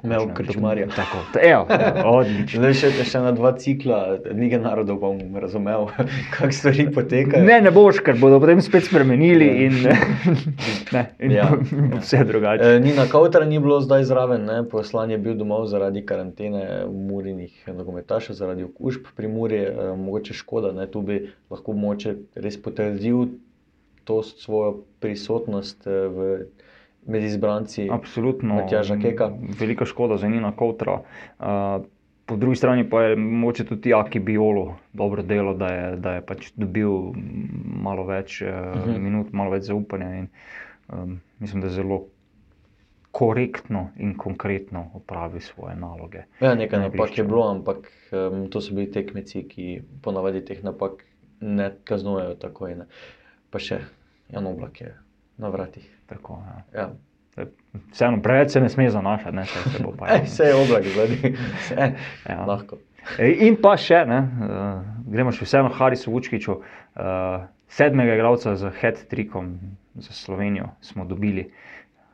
Imel 0.05 0.34
krčmarja. 0.34 0.86
Tako, 0.97 1.18
evo, 1.43 1.66
odlično. 2.05 2.70
Še, 2.74 2.90
še 3.05 3.20
na 3.22 3.32
dva 3.36 3.53
cikla, 3.59 3.99
Lige 4.34 4.59
narodov 4.62 4.99
bom 5.03 5.36
razumel, 5.40 5.88
kako 6.34 6.53
stvari 6.57 6.86
potekajo. 6.95 7.45
Ne, 7.45 7.61
ne 7.64 7.72
boš, 7.74 8.01
ker 8.07 8.16
bodo 8.20 8.40
potem 8.43 8.62
spet 8.64 8.88
spremenili 8.88 9.51
in, 9.66 9.76
ne, 10.97 11.05
in 11.20 11.36
ja. 11.36 11.51
bo 11.53 12.01
vse 12.01 12.24
drugače. 12.28 12.74
E, 12.78 12.80
Nina 12.82 13.07
Kautra 13.12 13.45
ni 13.49 13.61
bilo 13.62 13.80
zdaj 13.84 14.09
zraven, 14.09 14.49
ne? 14.49 14.62
poslan 14.68 15.12
je 15.12 15.20
bil 15.22 15.36
domov 15.38 15.68
zaradi 15.70 16.05
karantene 16.07 16.64
murinih 16.88 17.68
nogometašev, 17.68 18.38
zaradi 18.38 18.66
okužb 18.70 19.12
pri 19.16 19.30
Muri, 19.32 19.62
e, 19.68 19.93
mogoče 20.01 20.36
škoda, 20.40 20.72
ne? 20.76 20.88
tu 20.90 21.05
bi 21.07 21.20
lahko 21.53 21.76
moče 21.76 22.16
res 22.40 22.59
potrdil 22.62 23.34
to 24.09 24.22
svojo 24.22 24.80
prisotnost 25.01 25.86
e, 25.86 26.01
v 26.09 26.34
med 27.07 27.24
izbranci. 27.24 27.88
Absolutno. 27.90 28.55
Matjaža 28.55 28.96
Keka. 29.03 29.30
Velika 29.61 29.84
škoda 29.84 30.16
za 30.16 30.28
Nina 30.28 30.53
Kautra. 30.57 31.00
Uh, 31.38 31.46
po 32.26 32.36
drugi 32.36 32.57
strani 32.57 32.90
pa 32.90 33.03
je 33.03 33.16
moče 33.16 33.64
tudi 33.64 33.94
Aki 33.94 34.20
Biolo 34.20 34.76
dobro 34.92 35.22
delo, 35.22 35.55
da 35.55 35.66
je, 35.66 35.96
da 35.96 36.14
je 36.14 36.26
pač 36.26 36.53
dobil 36.57 36.90
malo 37.82 38.05
več 38.07 38.42
uh, 38.42 38.48
uh 38.48 38.86
-huh. 38.86 38.98
minut, 38.98 39.32
malo 39.32 39.50
več 39.50 39.62
zaupanja 39.62 40.14
in 40.14 40.28
um, 40.92 41.20
mislim, 41.38 41.61
da 41.61 41.66
je 41.66 41.72
zelo. 41.72 42.05
Korektno 43.12 43.90
in 43.96 44.16
konkretno 44.16 44.90
opravi 44.94 45.40
svoje 45.40 45.76
naloge. 45.76 46.22
Ja, 46.40 46.55
nekaj 46.55 46.80
napak 46.80 47.18
je 47.18 47.24
bilo, 47.24 47.50
ampak 47.50 47.76
um, 48.12 48.50
to 48.50 48.61
so 48.61 48.74
bili 48.74 48.90
tekmeci, 48.90 49.42
ki 49.48 49.82
ponavadi 50.03 50.44
teh 50.44 50.64
napak 50.64 51.05
ne 51.40 51.70
kaznujejo 51.84 52.34
tako. 52.34 52.68
Ne. 52.68 52.86
Pa 53.50 53.59
še 53.59 53.78
Jan 54.32 54.46
Oblak 54.46 54.80
je 54.80 54.94
na 55.36 55.48
vratih. 55.48 56.01
Tako, 56.12 56.42
ja. 56.46 56.80
Ja. 56.80 56.90
Vseeno, 57.92 58.20
preveč 58.22 58.52
se 58.52 58.60
ne 58.60 58.68
sme 58.68 58.90
zanašati, 58.90 59.36
ne 59.36 59.44
se 59.46 59.82
bo 59.84 59.94
pa. 59.98 60.06
Ej, 60.14 60.26
vse 60.28 60.50
je 60.50 60.54
oblak, 60.54 60.84
gledaj. 60.94 61.32
ja. 62.28 62.44
Lahko. 62.50 62.76
In 63.18 63.56
pa 63.58 63.74
še, 63.80 64.04
ne, 64.06 64.18
uh, 64.22 64.82
gremo 65.10 65.32
še 65.34 65.48
vseeno 65.48 65.72
Harisu 65.74 66.12
Vučkiču, 66.12 66.58
uh, 66.60 67.46
sedmega 67.72 68.14
igralca 68.14 68.54
z 68.60 68.70
head-trickom 68.78 69.56
za 69.98 70.12
Slovenijo 70.14 70.70
smo 70.84 71.08
dobili. 71.08 71.48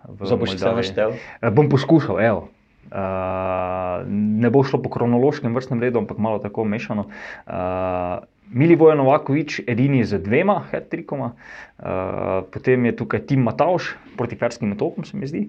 Zdaj 0.07 0.38
boš 0.40 0.55
vse 0.55 0.72
naštel? 0.78 1.18
Uh, 1.18 1.51
bom 1.53 1.68
poskušal, 1.68 2.22
evo. 2.24 2.46
Uh, 2.88 4.07
ne 4.09 4.49
bo 4.49 4.62
šlo 4.64 4.80
po 4.80 4.88
kronološkem 4.88 5.53
vrstnem 5.53 5.82
redu, 5.82 6.01
ampak 6.01 6.22
malo 6.22 6.40
tako 6.40 6.64
mešano. 6.64 7.11
Uh, 7.44 8.24
Milivoje 8.51 8.96
Novakovič, 8.96 9.61
edini 9.66 10.05
z 10.05 10.18
dvema 10.24 10.62
hetrikoma, 10.70 11.34
uh, 11.34 12.46
potem 12.53 12.88
je 12.88 12.96
tukaj 12.96 13.26
Tim 13.28 13.44
Matavš 13.44 13.92
proti 14.16 14.36
Ferskim 14.36 14.72
otokom, 14.72 15.05
se 15.05 15.16
mi 15.16 15.28
zdi. 15.28 15.49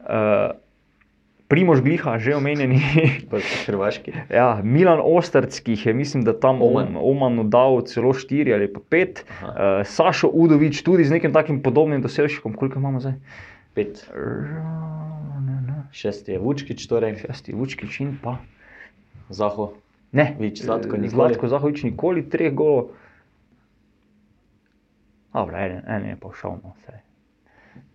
Uh, 0.00 0.56
Primož 1.50 1.82
Gliha, 1.82 2.14
že 2.22 2.36
omenjeni. 2.38 2.78
Hrvaški. 3.66 4.12
ja, 4.30 4.60
Milan 4.62 5.02
Ostrc, 5.02 5.58
ki 5.66 5.74
je, 5.74 5.94
mislim, 5.94 6.22
da 6.22 6.30
tam 6.30 6.62
Oman. 6.62 6.94
Omanu 6.94 7.42
dal 7.50 7.82
celo 7.90 8.14
štiri 8.14 8.54
ali 8.54 8.70
pa 8.70 8.78
pet. 8.78 9.24
Uh, 9.42 9.82
Sašo 9.82 10.30
Udovič, 10.30 10.82
tudi 10.86 11.04
z 11.04 11.18
nekim 11.18 11.34
takim 11.34 11.58
podobnim 11.62 12.02
dosežkom, 12.02 12.54
koliko 12.54 12.78
imamo 12.78 13.02
zdaj? 13.02 13.18
Pet. 13.74 14.06
Šesti 15.90 16.38
je 16.38 16.38
Vučkič, 16.38 16.86
torej. 16.86 17.18
Šesti 17.26 17.50
je 17.50 17.58
Vučkič 17.58 18.00
in 18.06 18.14
pa. 18.22 18.38
Zaho. 19.26 19.74
Ne, 20.12 20.36
Vič, 20.38 20.62
Zlatko, 20.62 20.98
Zlatko 21.06 21.48
Zahovič 21.48 21.84
nikoli 21.86 22.24
treh 22.30 22.54
golov. 22.54 22.90
Dobro, 25.32 25.56
en, 25.56 25.82
en 25.86 26.08
je 26.08 26.16
pa 26.18 26.32
šel, 26.34 26.56
no, 26.58 26.74
vse. 26.80 26.98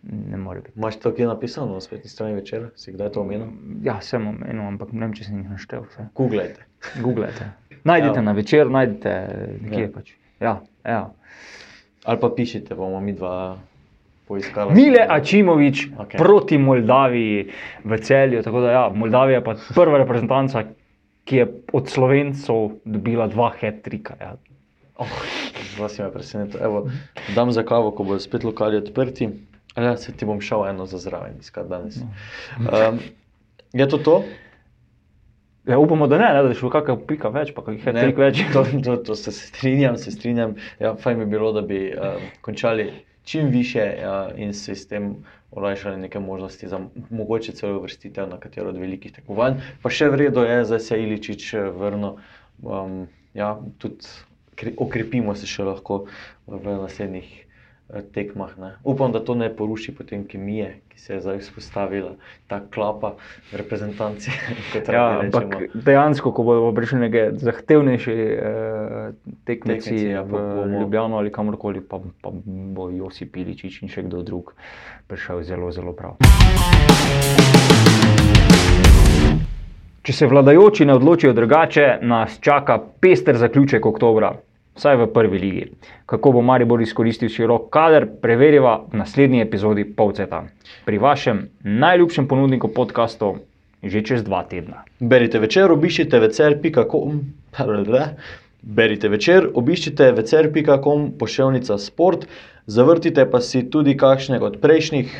Ne 0.05 0.37
more 0.37 0.61
biti. 0.61 0.77
Imaš 0.79 0.99
to, 1.03 1.11
ki 1.11 1.25
je 1.25 1.27
napisano 1.27 1.73
na 1.73 1.81
spletni 1.81 2.09
strani 2.09 2.37
večera? 2.37 2.69
Si 2.79 2.93
kdaj 2.93 3.11
to 3.11 3.25
omenil? 3.25 3.49
Ja, 3.83 3.97
sem 4.01 4.27
omenil, 4.27 4.63
ampak 4.69 4.93
ne 4.93 5.03
vem, 5.03 5.15
če 5.17 5.27
sem 5.27 5.41
jih 5.41 5.49
naštel. 5.51 5.83
Vse. 5.89 6.07
Googlejte. 6.15 6.63
Googlejte. 7.03 7.49
Najdite 7.83 8.21
ja. 8.21 8.23
na 8.23 8.33
večer, 8.37 8.71
najdite 8.71 9.15
nekje 9.61 9.83
ja. 9.83 9.91
pač. 9.91 10.13
Ja, 10.39 10.53
ja. 10.85 11.01
Ali 12.05 12.21
pa 12.21 12.29
pišite, 12.37 12.77
bomo 12.77 13.01
mi 13.01 13.15
dva 13.17 13.57
poiskali. 14.29 14.73
Mile 14.77 15.03
Ačimovič 15.09 15.87
okay. 15.97 16.21
proti 16.21 16.57
Moldaviji 16.61 17.49
v 17.83 17.99
celju. 18.01 18.43
Tako 18.45 18.61
da, 18.61 18.71
ja, 18.71 18.83
Moldavija 18.93 19.41
je 19.41 19.43
pa 19.43 19.57
prva 19.75 19.99
reprezentanca, 20.01 20.63
ki 21.25 21.35
je 21.35 21.47
od 21.73 21.89
Slovencov 21.89 22.71
dobila 22.85 23.27
dva 23.27 23.51
hetrika. 23.59 24.15
Ja. 24.21 24.35
Oh, 24.95 25.09
Zelo 25.75 25.89
si 25.89 26.01
me 26.01 26.11
presenetil. 26.11 26.87
Dam 27.35 27.51
za 27.51 27.63
kavo, 27.63 27.91
ko 27.91 28.03
bodo 28.03 28.19
spet 28.19 28.43
lokali 28.43 28.77
odprti. 28.77 29.29
Ja, 29.75 29.97
se 29.97 30.13
ti 30.15 30.25
bom 30.25 30.39
šel 30.41 30.67
eno 30.69 30.85
za 30.85 30.97
zraven, 30.97 31.35
iskati 31.39 31.69
danes. 31.69 31.97
Um, 32.59 32.99
je 33.73 33.89
to 33.89 33.97
to? 33.97 34.23
Ja, 35.67 35.79
upamo, 35.79 36.07
da 36.07 36.17
ne, 36.17 36.29
ne 36.33 36.43
da 36.43 36.49
je 36.49 36.55
šlo 36.55 36.69
kakšna 36.69 36.95
pika 37.07 37.29
več, 37.33 37.51
pa 37.55 37.63
kakšnih 37.65 37.83
hetrik 37.89 38.21
več. 38.21 38.39
To, 38.53 38.63
to, 38.85 38.95
to 39.09 39.15
se 39.19 39.33
strinjam, 39.33 39.97
se 39.97 40.13
strinjam. 40.13 40.55
Ja, 40.79 40.93
fajn 40.95 41.25
bi 41.25 41.27
bilo, 41.33 41.51
da 41.51 41.65
bi 41.65 41.89
uh, 41.91 42.21
končali 42.45 42.91
čim 43.25 43.49
više 43.49 43.89
uh, 43.97 44.39
in 44.39 44.53
se 44.53 44.75
s 44.75 44.87
tem 44.87 45.15
olajšali 45.55 45.97
neke 45.97 46.19
možnosti 46.19 46.67
za 46.67 46.79
mogoče 47.09 47.55
celo 47.55 47.79
vrstitev 47.79 48.29
na 48.29 48.39
katero 48.39 48.69
od 48.69 48.77
velikih 48.77 49.13
tekmovanj. 49.15 49.61
Pa 49.83 49.89
še 49.89 50.09
vredno 50.11 50.43
je, 50.43 50.61
da 50.67 50.79
se 50.79 50.97
je 50.97 51.03
Iličič 51.07 51.53
vrnil. 51.77 52.17
Um, 52.63 53.05
ja, 53.33 53.55
tudi 53.77 54.07
okrepimo 54.77 55.35
se 55.35 55.47
še 55.47 55.63
lahko 55.67 56.05
v, 56.47 56.61
naslednjih 56.83 57.31
tekmah. 58.13 58.57
Ne. 58.57 58.71
Upam, 58.83 59.11
da 59.11 59.19
to 59.19 59.35
ne 59.35 59.49
poruši 59.55 59.95
potem 59.95 60.25
kemije, 60.27 60.79
ki 60.89 60.99
se 60.99 61.13
je 61.13 61.21
zdaj 61.21 61.39
vzpostavila, 61.39 62.15
ta 62.47 62.61
klapa 62.73 63.13
reprezentanci. 63.51 64.31
Ja, 64.91 65.19
ampak 65.19 65.73
dejansko, 65.73 66.31
ko 66.31 66.43
bodo 66.43 66.71
prišli 66.75 66.99
neki 66.99 67.23
zahtevnejši 67.41 68.11
eh, 68.11 69.11
tekmeci, 69.45 69.89
tekmeci 69.89 70.07
ja, 70.07 70.21
v 70.21 70.31
bomo... 70.31 70.79
Ljubljano 70.81 71.17
ali 71.17 71.31
kamorkoli, 71.31 71.81
pa, 71.81 71.99
pa 72.21 72.31
bo 72.75 72.89
Josip 72.89 73.37
Iličič 73.37 73.81
in 73.83 73.91
še 73.91 74.05
kdo 74.07 74.23
drug 74.25 74.53
prišel 75.07 75.43
zelo, 75.43 75.71
zelo 75.71 75.93
prav. 75.93 76.17
Če 80.05 80.13
se 80.13 80.27
vladajoči 80.29 80.85
ne 80.85 80.93
odločijo 80.93 81.33
drugače, 81.33 81.85
nas 82.05 82.37
čaka 82.41 82.77
pester 83.01 83.37
zaključek 83.41 83.85
oktobra, 83.85 84.35
vsaj 84.75 84.99
v 85.01 85.07
prvi 85.13 85.39
ligi. 85.39 85.65
Kako 86.05 86.31
bo 86.31 86.41
Maribor 86.41 86.81
izkoristil 86.81 87.29
širok 87.29 87.69
kader, 87.73 88.07
preverjava 88.21 88.77
v 88.91 89.01
naslednji 89.01 89.41
epizodi 89.41 89.85
Polceta. 89.85 90.43
Pri 90.85 90.97
vašem 90.97 91.47
najljubšem 91.63 92.27
ponudniku 92.27 92.67
podkastov 92.67 93.41
že 93.85 94.01
čez 94.01 94.23
dva 94.25 94.41
tedna. 94.49 94.81
Berite 94.99 95.39
večer, 95.39 95.71
obiščite 95.71 96.19
večer.com. 96.19 97.21
Berite 98.65 99.09
večer, 99.13 99.45
obiščite 99.53 100.09
večer.com, 100.17 101.11
pošiljka 101.19 101.77
sport. 101.77 102.25
Zavrtite 102.65 103.27
pa 103.29 103.43
si 103.45 103.61
tudi 103.69 103.93
kakšnega 103.93 104.47
od 104.47 104.55
prejšnjih 104.57 105.11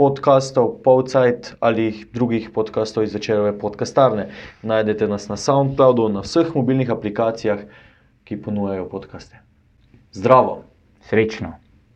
podkastov, 0.00 0.80
Povcajt 0.82 1.52
ali 1.62 1.92
drugih 2.10 2.50
podkastov 2.50 3.06
iz 3.06 3.14
večerove 3.14 3.52
podkastarne. 3.58 4.32
Najdete 4.66 5.06
nas 5.06 5.28
na 5.30 5.36
SoundCloudu, 5.38 6.08
na 6.10 6.26
vseh 6.26 6.50
mobilnih 6.58 6.90
aplikacijah, 6.90 7.62
ki 8.28 8.36
ponujajo 8.36 8.88
podkaste. 8.88 9.38
Zdravo, 10.12 10.64
srečno, 11.00 11.52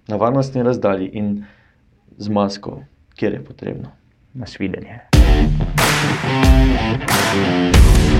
na 0.09 0.16
varnostni 0.16 0.62
razdalji 0.62 1.11
in 1.12 1.45
z 2.16 2.28
masko, 2.28 2.78
kjer 3.14 3.33
je 3.33 3.45
potrebno. 3.45 3.89
Nasvidenje. 4.35 5.01
thank 7.35 8.07
you 8.07 8.12